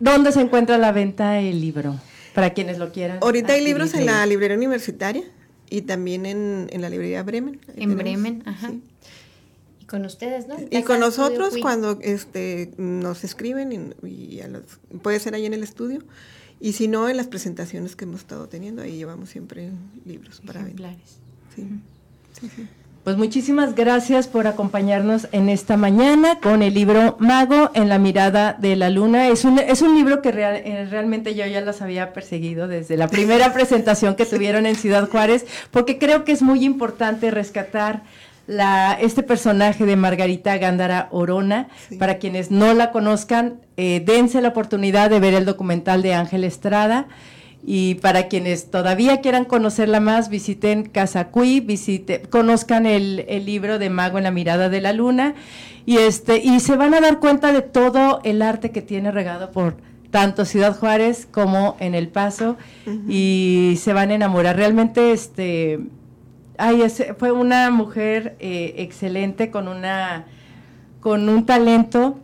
dónde 0.00 0.32
se 0.32 0.40
encuentra 0.40 0.78
la 0.78 0.90
venta 0.90 1.38
el 1.38 1.60
libro? 1.60 1.94
Para 2.34 2.50
quienes 2.50 2.78
lo 2.78 2.90
quieran. 2.90 3.18
Ahorita 3.22 3.52
hay 3.52 3.62
libros 3.64 3.94
en 3.94 4.06
la 4.06 4.26
librería 4.26 4.56
universitaria 4.56 5.22
y 5.70 5.82
también 5.82 6.26
en, 6.26 6.68
en 6.70 6.80
la 6.82 6.88
librería 6.90 7.22
Bremen. 7.22 7.60
En 7.68 7.74
tenemos, 7.74 7.96
Bremen, 7.96 8.42
ajá. 8.46 8.70
sí. 8.70 8.82
Y 9.80 9.84
con 9.86 10.04
ustedes, 10.04 10.48
¿no? 10.48 10.56
Y 10.70 10.82
con 10.82 11.00
nosotros 11.00 11.54
cuando 11.60 11.98
este 12.02 12.72
nos 12.76 13.24
escriben 13.24 13.94
y, 14.02 14.08
y 14.08 14.40
a 14.40 14.48
los- 14.48 14.78
puede 15.02 15.20
ser 15.20 15.34
ahí 15.34 15.46
en 15.46 15.54
el 15.54 15.62
estudio 15.62 16.02
y 16.60 16.72
si 16.72 16.88
no 16.88 17.08
en 17.08 17.16
las 17.16 17.28
presentaciones 17.28 17.94
que 17.96 18.04
hemos 18.04 18.20
estado 18.20 18.48
teniendo 18.48 18.82
ahí 18.82 18.96
llevamos 18.96 19.28
siempre 19.30 19.70
libros 20.04 20.40
para 20.44 20.62
vender. 20.64 20.96
Sí. 21.54 21.68
Sí, 22.40 22.50
sí. 22.54 22.66
Pues 23.06 23.16
muchísimas 23.16 23.76
gracias 23.76 24.26
por 24.26 24.48
acompañarnos 24.48 25.28
en 25.30 25.48
esta 25.48 25.76
mañana 25.76 26.40
con 26.40 26.60
el 26.60 26.74
libro 26.74 27.14
Mago 27.20 27.70
en 27.74 27.88
la 27.88 28.00
mirada 28.00 28.54
de 28.58 28.74
la 28.74 28.90
luna. 28.90 29.28
Es 29.28 29.44
un, 29.44 29.60
es 29.60 29.80
un 29.80 29.94
libro 29.94 30.20
que 30.22 30.32
real- 30.32 30.56
eh, 30.64 30.88
realmente 30.90 31.36
yo 31.36 31.46
ya 31.46 31.60
las 31.60 31.82
había 31.82 32.12
perseguido 32.12 32.66
desde 32.66 32.96
la 32.96 33.06
primera 33.06 33.52
presentación 33.54 34.16
que 34.16 34.26
tuvieron 34.26 34.66
en 34.66 34.74
Ciudad 34.74 35.08
Juárez, 35.08 35.46
porque 35.70 35.98
creo 35.98 36.24
que 36.24 36.32
es 36.32 36.42
muy 36.42 36.64
importante 36.64 37.30
rescatar 37.30 38.02
la, 38.48 38.98
este 39.00 39.22
personaje 39.22 39.86
de 39.86 39.94
Margarita 39.94 40.58
Gándara 40.58 41.06
Orona. 41.12 41.68
Sí. 41.88 41.98
Para 41.98 42.18
quienes 42.18 42.50
no 42.50 42.74
la 42.74 42.90
conozcan, 42.90 43.60
eh, 43.76 44.02
dense 44.04 44.40
la 44.42 44.48
oportunidad 44.48 45.10
de 45.10 45.20
ver 45.20 45.34
el 45.34 45.44
documental 45.44 46.02
de 46.02 46.14
Ángel 46.14 46.42
Estrada. 46.42 47.06
Y 47.68 47.96
para 47.96 48.28
quienes 48.28 48.70
todavía 48.70 49.20
quieran 49.20 49.44
conocerla 49.44 49.98
más, 49.98 50.28
visiten 50.28 50.84
Casa 50.84 51.28
Cui, 51.28 51.58
visite, 51.58 52.22
conozcan 52.30 52.86
el, 52.86 53.24
el 53.28 53.44
libro 53.44 53.80
de 53.80 53.90
Mago 53.90 54.18
en 54.18 54.24
la 54.24 54.30
mirada 54.30 54.68
de 54.68 54.80
la 54.80 54.92
luna. 54.92 55.34
Y 55.84 55.96
este 55.98 56.38
y 56.38 56.60
se 56.60 56.76
van 56.76 56.94
a 56.94 57.00
dar 57.00 57.18
cuenta 57.18 57.52
de 57.52 57.62
todo 57.62 58.20
el 58.22 58.40
arte 58.42 58.70
que 58.70 58.82
tiene 58.82 59.10
regado 59.10 59.50
por 59.50 59.76
tanto 60.12 60.44
Ciudad 60.44 60.78
Juárez 60.78 61.26
como 61.30 61.76
en 61.80 61.96
El 61.96 62.06
Paso. 62.08 62.56
Y 63.08 63.74
se 63.82 63.92
van 63.92 64.10
a 64.10 64.14
enamorar. 64.14 64.54
Realmente 64.56 65.10
este 65.12 65.80
ay, 66.58 66.82
ese- 66.82 67.14
fue 67.14 67.32
una 67.32 67.70
mujer 67.72 68.36
eh, 68.38 68.74
excelente 68.78 69.50
con 69.50 69.66
una 69.68 70.24
con 71.00 71.28
un 71.28 71.44
talento 71.46 72.18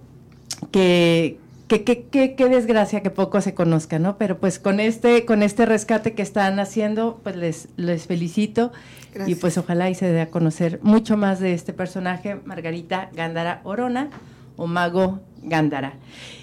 que, 0.70 1.38
que, 1.72 1.84
que, 1.84 2.04
que- 2.04 2.34
qué 2.34 2.48
desgracia 2.48 3.02
que 3.02 3.08
poco 3.10 3.40
se 3.40 3.54
conozca, 3.54 3.98
¿no? 3.98 4.18
Pero 4.18 4.38
pues 4.38 4.58
con 4.58 4.78
este, 4.80 5.24
con 5.24 5.42
este 5.42 5.64
rescate 5.64 6.12
que 6.12 6.20
están 6.22 6.60
haciendo, 6.60 7.20
pues 7.22 7.36
les, 7.36 7.68
les 7.76 8.06
felicito 8.06 8.72
y 9.26 9.34
pues 9.36 9.56
ojalá 9.58 9.88
y 9.88 9.94
se 9.94 10.06
dé 10.12 10.20
a 10.20 10.28
conocer 10.30 10.78
mucho 10.82 11.16
más 11.16 11.40
de 11.40 11.54
este 11.54 11.72
personaje, 11.72 12.36
Margarita 12.44 13.08
Gándara 13.14 13.60
Orona 13.64 14.08
o 14.56 14.66
Mago 14.66 15.20
Gándara. 15.42 15.94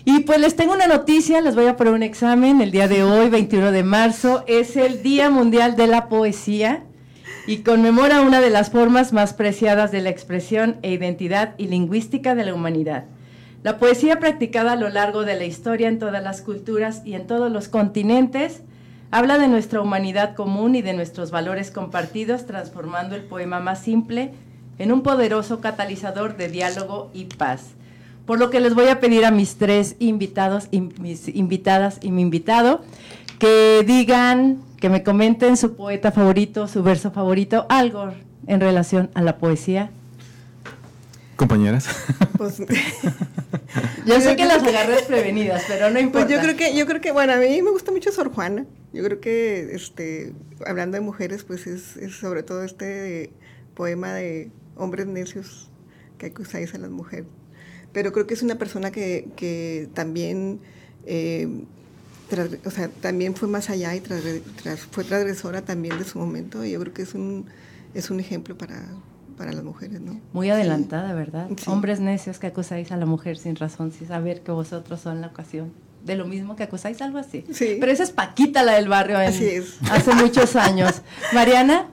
Y 0.04 0.22
pues 0.22 0.40
les 0.40 0.56
tengo 0.56 0.74
una 0.74 0.88
noticia, 0.88 1.42
les 1.42 1.54
voy 1.56 1.68
a 1.68 1.78
poner 1.78 1.94
un 1.94 2.04
examen 2.04 2.60
el 2.62 2.72
día 2.72 2.88
de 2.88 3.04
hoy, 3.04 3.30
21 3.30 3.72
de 3.72 3.84
marzo, 3.84 4.44
es 4.48 4.76
el 4.78 5.04
Día 5.04 5.30
Mundial 5.30 5.76
de 5.76 5.86
la 5.88 6.10
Poesía 6.10 6.84
y 7.48 7.58
conmemora 7.58 8.22
una 8.22 8.42
de 8.42 8.50
las 8.50 8.72
formas 8.72 9.14
más 9.14 9.34
preciadas 9.34 9.92
de 9.92 10.02
la 10.02 10.10
expresión 10.10 10.78
e 10.82 10.92
identidad 10.92 11.54
y 11.58 11.68
lingüística 11.68 12.34
de 12.36 12.46
la 12.46 12.54
humanidad. 12.54 13.06
La 13.62 13.78
poesía 13.78 14.20
practicada 14.20 14.72
a 14.72 14.76
lo 14.78 14.88
largo 14.88 15.26
de 15.26 15.36
la 15.36 15.44
historia 15.44 15.90
en 15.90 16.00
todas 16.00 16.24
las 16.24 16.42
culturas 16.42 17.02
y 17.04 17.14
en 17.14 17.28
todos 17.28 17.52
los 17.52 17.68
continentes 17.68 18.62
habla 19.12 19.38
de 19.38 19.50
nuestra 19.50 19.82
humanidad 19.82 20.34
común 20.34 20.76
y 20.76 20.82
de 20.82 20.94
nuestros 20.94 21.30
valores 21.30 21.70
compartidos, 21.70 22.46
transformando 22.46 23.16
el 23.16 23.24
poema 23.24 23.60
más 23.60 23.80
simple 23.80 24.32
en 24.78 24.94
un 24.94 25.02
poderoso 25.02 25.60
catalizador 25.60 26.38
de 26.38 26.48
diálogo 26.48 27.12
y 27.14 27.26
paz. 27.26 27.72
Por 28.26 28.40
lo 28.40 28.50
que 28.50 28.62
les 28.62 28.76
voy 28.76 28.88
a 28.88 29.02
pedir 29.02 29.26
a 29.26 29.32
mis 29.32 29.58
tres 29.58 29.98
invitados 30.00 30.70
y 30.72 30.80
mis 30.80 31.28
invitadas 31.28 31.98
y 32.02 32.12
mi 32.12 32.22
invitado 32.22 32.82
que 33.40 33.84
digan, 33.86 34.62
que 34.80 34.88
me 34.88 35.04
comenten 35.04 35.58
su 35.58 35.76
poeta 35.76 36.14
favorito, 36.14 36.70
su 36.70 36.82
verso 36.82 37.12
favorito, 37.12 37.66
algo 37.68 38.14
en 38.48 38.62
relación 38.62 39.10
a 39.16 39.22
la 39.22 39.38
poesía. 39.38 39.92
Compañeras. 41.40 41.88
Pues, 42.38 42.58
Yo 44.06 44.20
sé 44.20 44.36
que 44.36 44.46
las 44.46 44.62
agarré 44.62 44.96
desprevenidas, 44.96 45.64
pero 45.70 45.90
no 45.90 45.98
importa. 46.00 46.28
pues 46.28 46.36
yo 46.38 46.44
creo 46.44 46.58
que 46.58 46.76
yo 46.78 46.86
creo 46.86 47.00
que 47.00 47.12
bueno, 47.12 47.32
a 47.34 47.38
mí 47.38 47.62
me 47.62 47.72
gusta 47.72 47.92
mucho 47.92 48.12
Sor 48.12 48.30
Juana. 48.34 48.66
Yo 48.92 49.04
creo 49.04 49.22
que 49.22 49.74
este 49.74 50.34
hablando 50.66 50.98
de 50.98 51.02
mujeres, 51.02 51.44
pues 51.46 51.66
es, 51.68 51.96
es 51.98 52.16
sobre 52.16 52.44
todo 52.44 52.64
este 52.64 53.32
poema 53.74 54.14
de 54.14 54.52
hombres 54.76 55.08
necios 55.08 55.70
que 56.18 56.26
acusáis 56.28 56.74
a 56.74 56.78
las 56.78 56.90
mujeres. 56.90 57.28
Pero 57.94 58.12
creo 58.12 58.28
que 58.28 58.34
es 58.34 58.42
una 58.44 58.56
persona 58.56 58.92
que, 58.92 59.30
que 59.38 59.88
también 59.94 60.60
eh, 61.06 61.48
tras- 62.30 62.60
o 62.66 62.72
sea, 62.72 62.90
también 62.90 63.36
fue 63.36 63.48
más 63.48 63.70
allá 63.70 63.96
y 63.96 64.02
tras- 64.02 64.42
tras- 64.62 64.82
fue 64.92 65.04
transgresora 65.06 65.62
también 65.62 65.98
de 65.98 66.04
su 66.04 66.20
momento 66.20 66.66
y 66.66 66.72
yo 66.72 66.80
creo 66.82 66.94
que 66.94 67.04
es 67.04 67.14
un 67.14 67.46
es 67.94 68.10
un 68.12 68.20
ejemplo 68.20 68.58
para, 68.58 68.84
para 69.40 69.54
las 69.54 69.64
mujeres, 69.64 70.02
¿no? 70.02 70.20
Muy 70.34 70.50
adelantada, 70.50 71.14
¿verdad? 71.14 71.48
Sí. 71.58 71.64
Hombres 71.70 72.02
necios 72.02 72.38
que 72.40 72.48
acusáis 72.48 72.92
a 72.92 72.98
la 72.98 73.06
mujer 73.06 73.38
sin 73.38 73.56
razón, 73.56 73.92
sin 73.94 74.08
saber 74.10 74.42
que 74.42 74.52
vosotros 74.52 75.00
son 75.00 75.22
la 75.22 75.28
ocasión. 75.28 75.72
De 76.06 76.16
lo 76.16 76.26
mismo 76.26 76.56
que 76.58 76.64
acusáis, 76.64 77.02
algo 77.02 77.18
así. 77.18 77.46
Sí. 77.52 77.78
Pero 77.80 77.90
esa 77.92 78.04
es 78.04 78.12
Paquita, 78.12 78.64
la 78.64 78.74
del 78.74 78.90
barrio, 78.90 79.20
en- 79.22 79.30
Así 79.30 79.46
es. 79.46 79.78
hace 79.92 80.14
muchos 80.14 80.56
años. 80.58 81.02
Mariana, 81.34 81.88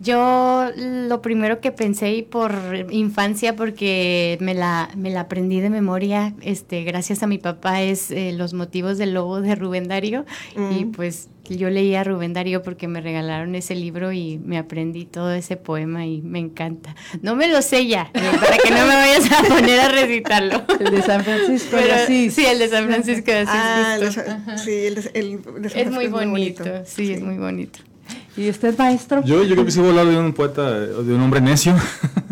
Yo 0.00 0.70
lo 0.76 1.22
primero 1.22 1.60
que 1.60 1.72
pensé 1.72 2.12
y 2.14 2.22
por 2.22 2.52
infancia, 2.90 3.56
porque 3.56 4.36
me 4.40 4.52
la, 4.54 4.90
me 4.96 5.10
la 5.10 5.20
aprendí 5.20 5.60
de 5.60 5.70
memoria, 5.70 6.34
este, 6.42 6.82
gracias 6.84 7.22
a 7.22 7.26
mi 7.26 7.38
papá, 7.38 7.80
es 7.82 8.10
eh, 8.10 8.32
Los 8.36 8.54
motivos 8.54 8.98
del 8.98 9.14
lobo 9.14 9.40
de 9.40 9.54
Rubén 9.54 9.88
Darío. 9.88 10.24
Y 10.56 10.84
Mm. 10.84 10.92
pues 10.92 11.28
yo 11.48 11.68
leía 11.70 12.00
a 12.00 12.04
Rubén 12.04 12.32
Darío 12.32 12.62
porque 12.62 12.88
me 12.88 13.00
regalaron 13.02 13.54
ese 13.54 13.74
libro 13.74 14.12
y 14.12 14.38
me 14.38 14.56
aprendí 14.58 15.04
todo 15.04 15.32
ese 15.32 15.56
poema 15.56 16.06
y 16.06 16.22
me 16.22 16.38
encanta. 16.38 16.94
No 17.22 17.36
me 17.36 17.48
lo 17.48 17.60
sé 17.62 17.86
ya, 17.86 18.10
para 18.12 18.56
que 18.58 18.70
no 18.70 18.86
me 18.86 18.94
vayas 18.94 19.30
a 19.30 19.42
poner 19.44 19.78
a 19.80 19.88
recitarlo. 19.90 20.62
el 20.80 20.90
de 20.90 21.02
San 21.02 21.22
Francisco 21.22 21.68
Pero, 21.72 21.94
Asís. 21.94 22.34
sí, 22.34 22.44
el 22.46 22.58
de 22.58 22.68
San 22.68 22.86
Francisco 22.86 23.30
de 23.30 23.38
Asís. 23.40 23.50
Ah, 23.54 24.56
sí, 24.56 24.70
el, 24.72 24.94
de- 24.96 25.10
el 25.14 25.62
de 25.62 25.68
San 25.70 25.80
Es 25.80 25.90
muy 25.90 26.08
Francisco 26.08 26.30
bonito, 26.30 26.64
sí, 26.86 27.12
es 27.12 27.22
muy 27.22 27.36
bonito. 27.38 27.78
¿Y 28.36 28.50
usted, 28.50 28.76
maestro? 28.76 29.22
Yo, 29.24 29.44
yo 29.44 29.54
creo 29.54 29.64
que 29.64 29.70
sí 29.70 29.78
voy 29.78 29.88
a 29.88 29.90
hablar 29.90 30.06
de 30.06 30.18
un 30.18 30.32
poeta, 30.32 30.80
de 30.80 31.14
un 31.14 31.20
hombre 31.20 31.40
necio. 31.40 31.74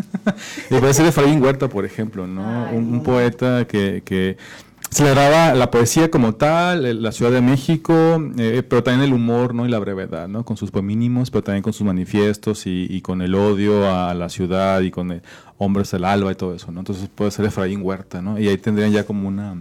y 0.69 0.75
puede 0.75 0.93
ser 0.93 1.05
Efraín 1.05 1.41
Huerta, 1.41 1.69
por 1.69 1.85
ejemplo, 1.85 2.27
¿no? 2.27 2.67
Ay, 2.67 2.77
un, 2.77 3.03
poeta 3.03 3.65
que, 3.65 4.03
que 4.03 4.37
celebraba 4.89 5.53
la 5.53 5.71
poesía 5.71 6.11
como 6.11 6.35
tal, 6.35 6.85
eh, 6.85 6.93
la 6.93 7.11
Ciudad 7.11 7.31
de 7.31 7.41
México, 7.41 8.21
eh, 8.37 8.63
pero 8.67 8.83
también 8.83 9.07
el 9.07 9.13
humor, 9.13 9.53
¿no? 9.55 9.65
Y 9.65 9.69
la 9.69 9.79
brevedad, 9.79 10.27
¿no? 10.27 10.43
Con 10.43 10.57
sus 10.57 10.71
poemínimos, 10.71 11.31
pero 11.31 11.43
también 11.43 11.63
con 11.63 11.73
sus 11.73 11.85
manifiestos 11.85 12.67
y, 12.67 12.87
y 12.89 13.01
con 13.01 13.21
el 13.21 13.33
odio 13.35 13.89
a 13.89 14.13
la 14.13 14.29
ciudad 14.29 14.81
y 14.81 14.91
con 14.91 15.11
eh, 15.11 15.21
hombres 15.57 15.91
del 15.91 16.03
alba 16.03 16.31
y 16.31 16.35
todo 16.35 16.53
eso, 16.53 16.71
¿no? 16.71 16.81
Entonces 16.81 17.09
puede 17.13 17.31
ser 17.31 17.45
Efraín 17.45 17.81
Huerta, 17.81 18.21
¿no? 18.21 18.39
Y 18.39 18.47
ahí 18.47 18.57
tendrían 18.57 18.91
ya 18.91 19.05
como 19.05 19.27
una... 19.27 19.55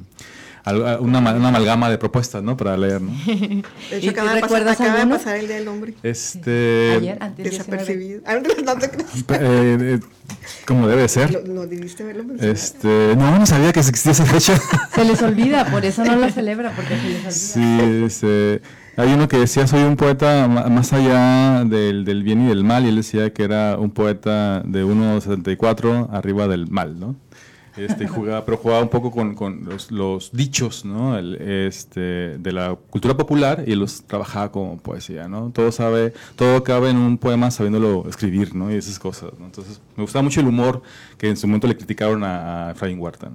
Una, 0.64 0.98
una 0.98 1.48
amalgama 1.48 1.90
de 1.90 1.98
propuestas, 1.98 2.42
¿no? 2.42 2.57
Para 2.57 2.77
leer, 2.77 3.01
¿no? 3.03 3.11
De 3.27 3.62
¿Y 3.92 3.96
hecho, 3.96 4.11
acaba, 4.11 4.35
de 4.35 4.40
pasar, 4.40 4.68
acaba 4.68 4.98
de 5.05 5.07
pasar 5.07 5.37
el 5.38 5.46
Día 5.48 5.57
del 5.57 5.68
Hombre. 5.68 5.94
Este... 6.05 6.92
Ayer, 6.98 7.18
antes 7.20 7.51
19. 7.51 7.51
Desapercibido. 7.51 8.20
Ah, 8.25 8.35
no 8.37 8.77
te 8.79 8.88
creas. 8.90 9.25
Eh, 9.40 9.77
eh, 9.81 10.01
como 10.66 10.87
debe 10.87 11.09
ser. 11.09 11.33
Lo- 11.33 11.42
No 11.42 11.66
debiste 11.66 12.05
mencionado. 12.05 12.48
Este, 12.51 13.14
no, 13.16 13.38
no 13.38 13.44
sabía 13.46 13.72
que 13.72 13.81
existía 13.81 14.12
esa 14.12 14.25
fecha. 14.25 14.55
Se 14.94 15.05
les 15.05 15.20
olvida, 15.22 15.64
por 15.66 15.85
eso 15.85 16.05
no 16.05 16.14
lo 16.16 16.31
celebra, 16.31 16.70
porque 16.77 16.96
se 16.96 17.09
les 17.09 17.18
olvida. 17.18 17.31
Sí, 17.33 18.05
este, 18.07 18.62
hay 18.96 19.12
uno 19.12 19.27
que 19.29 19.38
decía, 19.38 19.66
soy 19.66 19.83
un 19.83 19.96
poeta 19.96 20.46
más 20.48 20.92
allá 20.92 21.64
del, 21.64 22.05
del 22.05 22.22
bien 22.22 22.44
y 22.44 22.48
del 22.48 22.62
mal, 22.62 22.85
y 22.85 22.88
él 22.88 22.96
decía 22.96 23.33
que 23.33 23.42
era 23.42 23.77
un 23.79 23.90
poeta 23.90 24.61
de 24.64 24.85
1.74 24.85 26.09
arriba 26.12 26.46
del 26.48 26.68
mal, 26.70 26.98
¿no? 27.01 27.16
Este, 27.77 28.07
jugaba, 28.07 28.45
pero 28.45 28.59
jugaba 28.59 28.83
un 28.83 28.89
poco 28.89 29.11
con, 29.11 29.65
los, 29.65 29.91
los, 29.91 30.33
dichos 30.33 30.85
¿no? 30.85 31.19
Este, 31.19 32.39
de 32.39 32.53
la 32.53 32.77
cultura 32.91 33.17
popular 33.17 33.65
y 33.67 33.75
los 33.75 34.03
trabajaba 34.03 34.53
como 34.53 34.77
poesía. 34.79 35.29
¿no? 35.29 35.51
Todo, 35.51 35.73
sabe, 35.73 36.13
todo 36.37 36.63
cabe 36.65 36.91
en 36.91 36.97
un 36.99 37.17
poema 37.17 37.51
sabiéndolo 37.51 38.07
escribir 38.09 38.55
¿no? 38.55 38.71
y 38.71 38.77
esas 38.77 38.99
cosas. 38.99 39.31
Entonces 39.41 39.81
me 39.97 40.03
gustaba 40.03 40.23
mucho 40.23 40.41
el 40.41 40.49
humor 40.49 40.83
que 41.17 41.29
en 41.29 41.37
su 41.37 41.47
momento 41.47 41.67
le 41.67 41.77
criticaron 41.77 42.23
a, 42.25 42.69
a 42.69 42.71
Efraín 42.73 42.99
Huerta. 43.01 43.31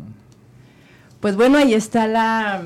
Pues 1.20 1.36
bueno, 1.36 1.58
ahí 1.58 1.74
está 1.74 2.08
la, 2.08 2.64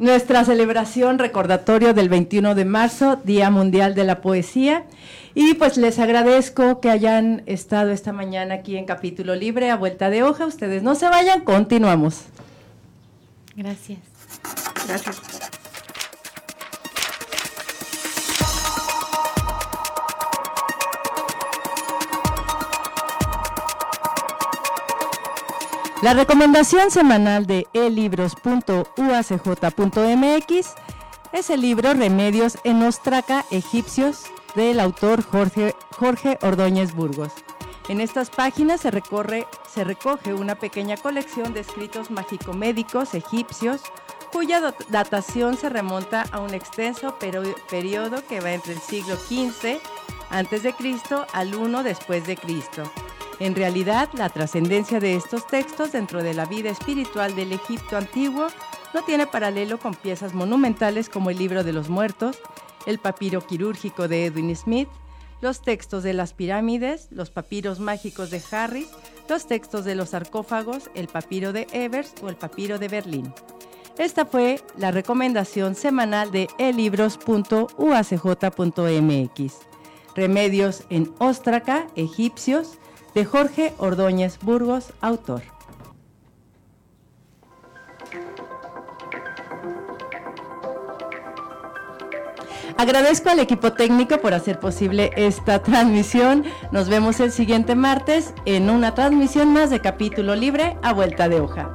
nuestra 0.00 0.44
celebración 0.46 1.18
recordatorio 1.18 1.92
del 1.92 2.08
21 2.08 2.54
de 2.54 2.64
marzo, 2.64 3.20
Día 3.22 3.50
Mundial 3.50 3.94
de 3.94 4.04
la 4.04 4.22
Poesía. 4.22 4.84
Y 5.34 5.54
pues 5.54 5.76
les 5.76 5.98
agradezco 5.98 6.80
que 6.80 6.90
hayan 6.90 7.42
estado 7.46 7.90
esta 7.90 8.12
mañana 8.12 8.54
aquí 8.54 8.76
en 8.76 8.84
Capítulo 8.84 9.36
Libre 9.36 9.70
a 9.70 9.76
vuelta 9.76 10.10
de 10.10 10.22
hoja. 10.22 10.46
Ustedes 10.46 10.82
no 10.82 10.94
se 10.94 11.08
vayan, 11.08 11.42
continuamos. 11.42 12.24
Gracias. 13.54 13.98
Gracias. 14.86 15.20
La 26.02 26.14
recomendación 26.14 26.90
semanal 26.90 27.46
de 27.46 27.66
elibros.uacj.mx 27.74 30.74
es 31.32 31.50
el 31.50 31.60
libro 31.60 31.92
Remedios 31.92 32.56
en 32.64 32.82
Ostraca 32.82 33.44
Egipcios 33.50 34.24
del 34.54 34.80
autor 34.80 35.22
Jorge, 35.22 35.74
Jorge 35.96 36.38
Ordóñez 36.42 36.94
Burgos. 36.94 37.32
En 37.88 38.00
estas 38.00 38.30
páginas 38.30 38.80
se, 38.80 38.90
recorre, 38.90 39.46
se 39.68 39.84
recoge 39.84 40.34
una 40.34 40.54
pequeña 40.54 40.96
colección 40.96 41.52
de 41.52 41.60
escritos 41.60 42.10
mágico-médicos 42.10 43.14
egipcios 43.14 43.82
cuya 44.32 44.74
datación 44.88 45.56
se 45.56 45.68
remonta 45.68 46.24
a 46.30 46.40
un 46.40 46.54
extenso 46.54 47.16
periodo 47.18 48.24
que 48.28 48.40
va 48.40 48.52
entre 48.52 48.74
el 48.74 48.80
siglo 48.80 49.16
XV 49.16 49.80
a.C. 50.30 50.74
al 51.32 51.54
1 51.54 51.82
después 51.82 52.26
de 52.26 52.36
Cristo. 52.36 52.90
En 53.40 53.56
realidad, 53.56 54.08
la 54.12 54.28
trascendencia 54.28 55.00
de 55.00 55.16
estos 55.16 55.46
textos 55.46 55.92
dentro 55.92 56.22
de 56.22 56.34
la 56.34 56.44
vida 56.44 56.70
espiritual 56.70 57.34
del 57.34 57.52
Egipto 57.52 57.96
antiguo 57.96 58.48
no 58.92 59.02
tiene 59.02 59.26
paralelo 59.26 59.78
con 59.78 59.94
piezas 59.94 60.34
monumentales 60.34 61.08
como 61.08 61.30
el 61.30 61.38
Libro 61.38 61.64
de 61.64 61.72
los 61.72 61.88
Muertos, 61.88 62.38
el 62.86 62.98
papiro 62.98 63.46
quirúrgico 63.46 64.08
de 64.08 64.26
Edwin 64.26 64.54
Smith, 64.56 64.88
los 65.40 65.62
textos 65.62 66.02
de 66.02 66.12
las 66.12 66.34
pirámides, 66.34 67.08
los 67.10 67.30
papiros 67.30 67.80
mágicos 67.80 68.30
de 68.30 68.42
Harris, 68.50 68.88
los 69.28 69.46
textos 69.46 69.84
de 69.84 69.94
los 69.94 70.10
sarcófagos, 70.10 70.90
el 70.94 71.08
papiro 71.08 71.52
de 71.52 71.66
Evers 71.72 72.12
o 72.22 72.28
el 72.28 72.36
papiro 72.36 72.78
de 72.78 72.88
Berlín. 72.88 73.32
Esta 73.98 74.26
fue 74.26 74.60
la 74.76 74.90
recomendación 74.90 75.74
semanal 75.74 76.30
de 76.30 76.48
elibros.uacj.mx. 76.58 79.54
Remedios 80.14 80.84
en 80.90 81.14
Óstraca, 81.18 81.86
egipcios, 81.96 82.78
de 83.14 83.24
Jorge 83.24 83.74
Ordóñez 83.78 84.38
Burgos, 84.40 84.92
autor. 85.00 85.42
Agradezco 92.80 93.28
al 93.28 93.40
equipo 93.40 93.74
técnico 93.74 94.22
por 94.22 94.32
hacer 94.32 94.58
posible 94.58 95.10
esta 95.14 95.62
transmisión. 95.62 96.46
Nos 96.72 96.88
vemos 96.88 97.20
el 97.20 97.30
siguiente 97.30 97.74
martes 97.74 98.32
en 98.46 98.70
una 98.70 98.94
transmisión 98.94 99.52
más 99.52 99.68
de 99.68 99.80
capítulo 99.80 100.34
libre 100.34 100.78
a 100.82 100.94
vuelta 100.94 101.28
de 101.28 101.40
hoja. 101.40 101.74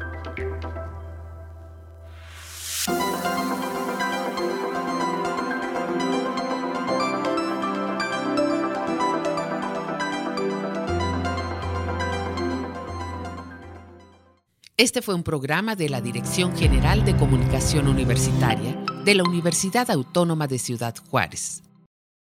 Este 14.76 15.04
fue 15.04 15.14
un 15.14 15.22
programa 15.22 15.76
de 15.76 15.88
la 15.88 16.02
Dirección 16.02 16.58
General 16.58 17.06
de 17.06 17.16
Comunicación 17.16 17.88
Universitaria 17.88 18.76
de 19.06 19.14
la 19.14 19.24
Universidad 19.24 19.92
Autónoma 19.92 20.48
de 20.48 20.58
Ciudad 20.58 20.96
Juárez. 21.12 21.62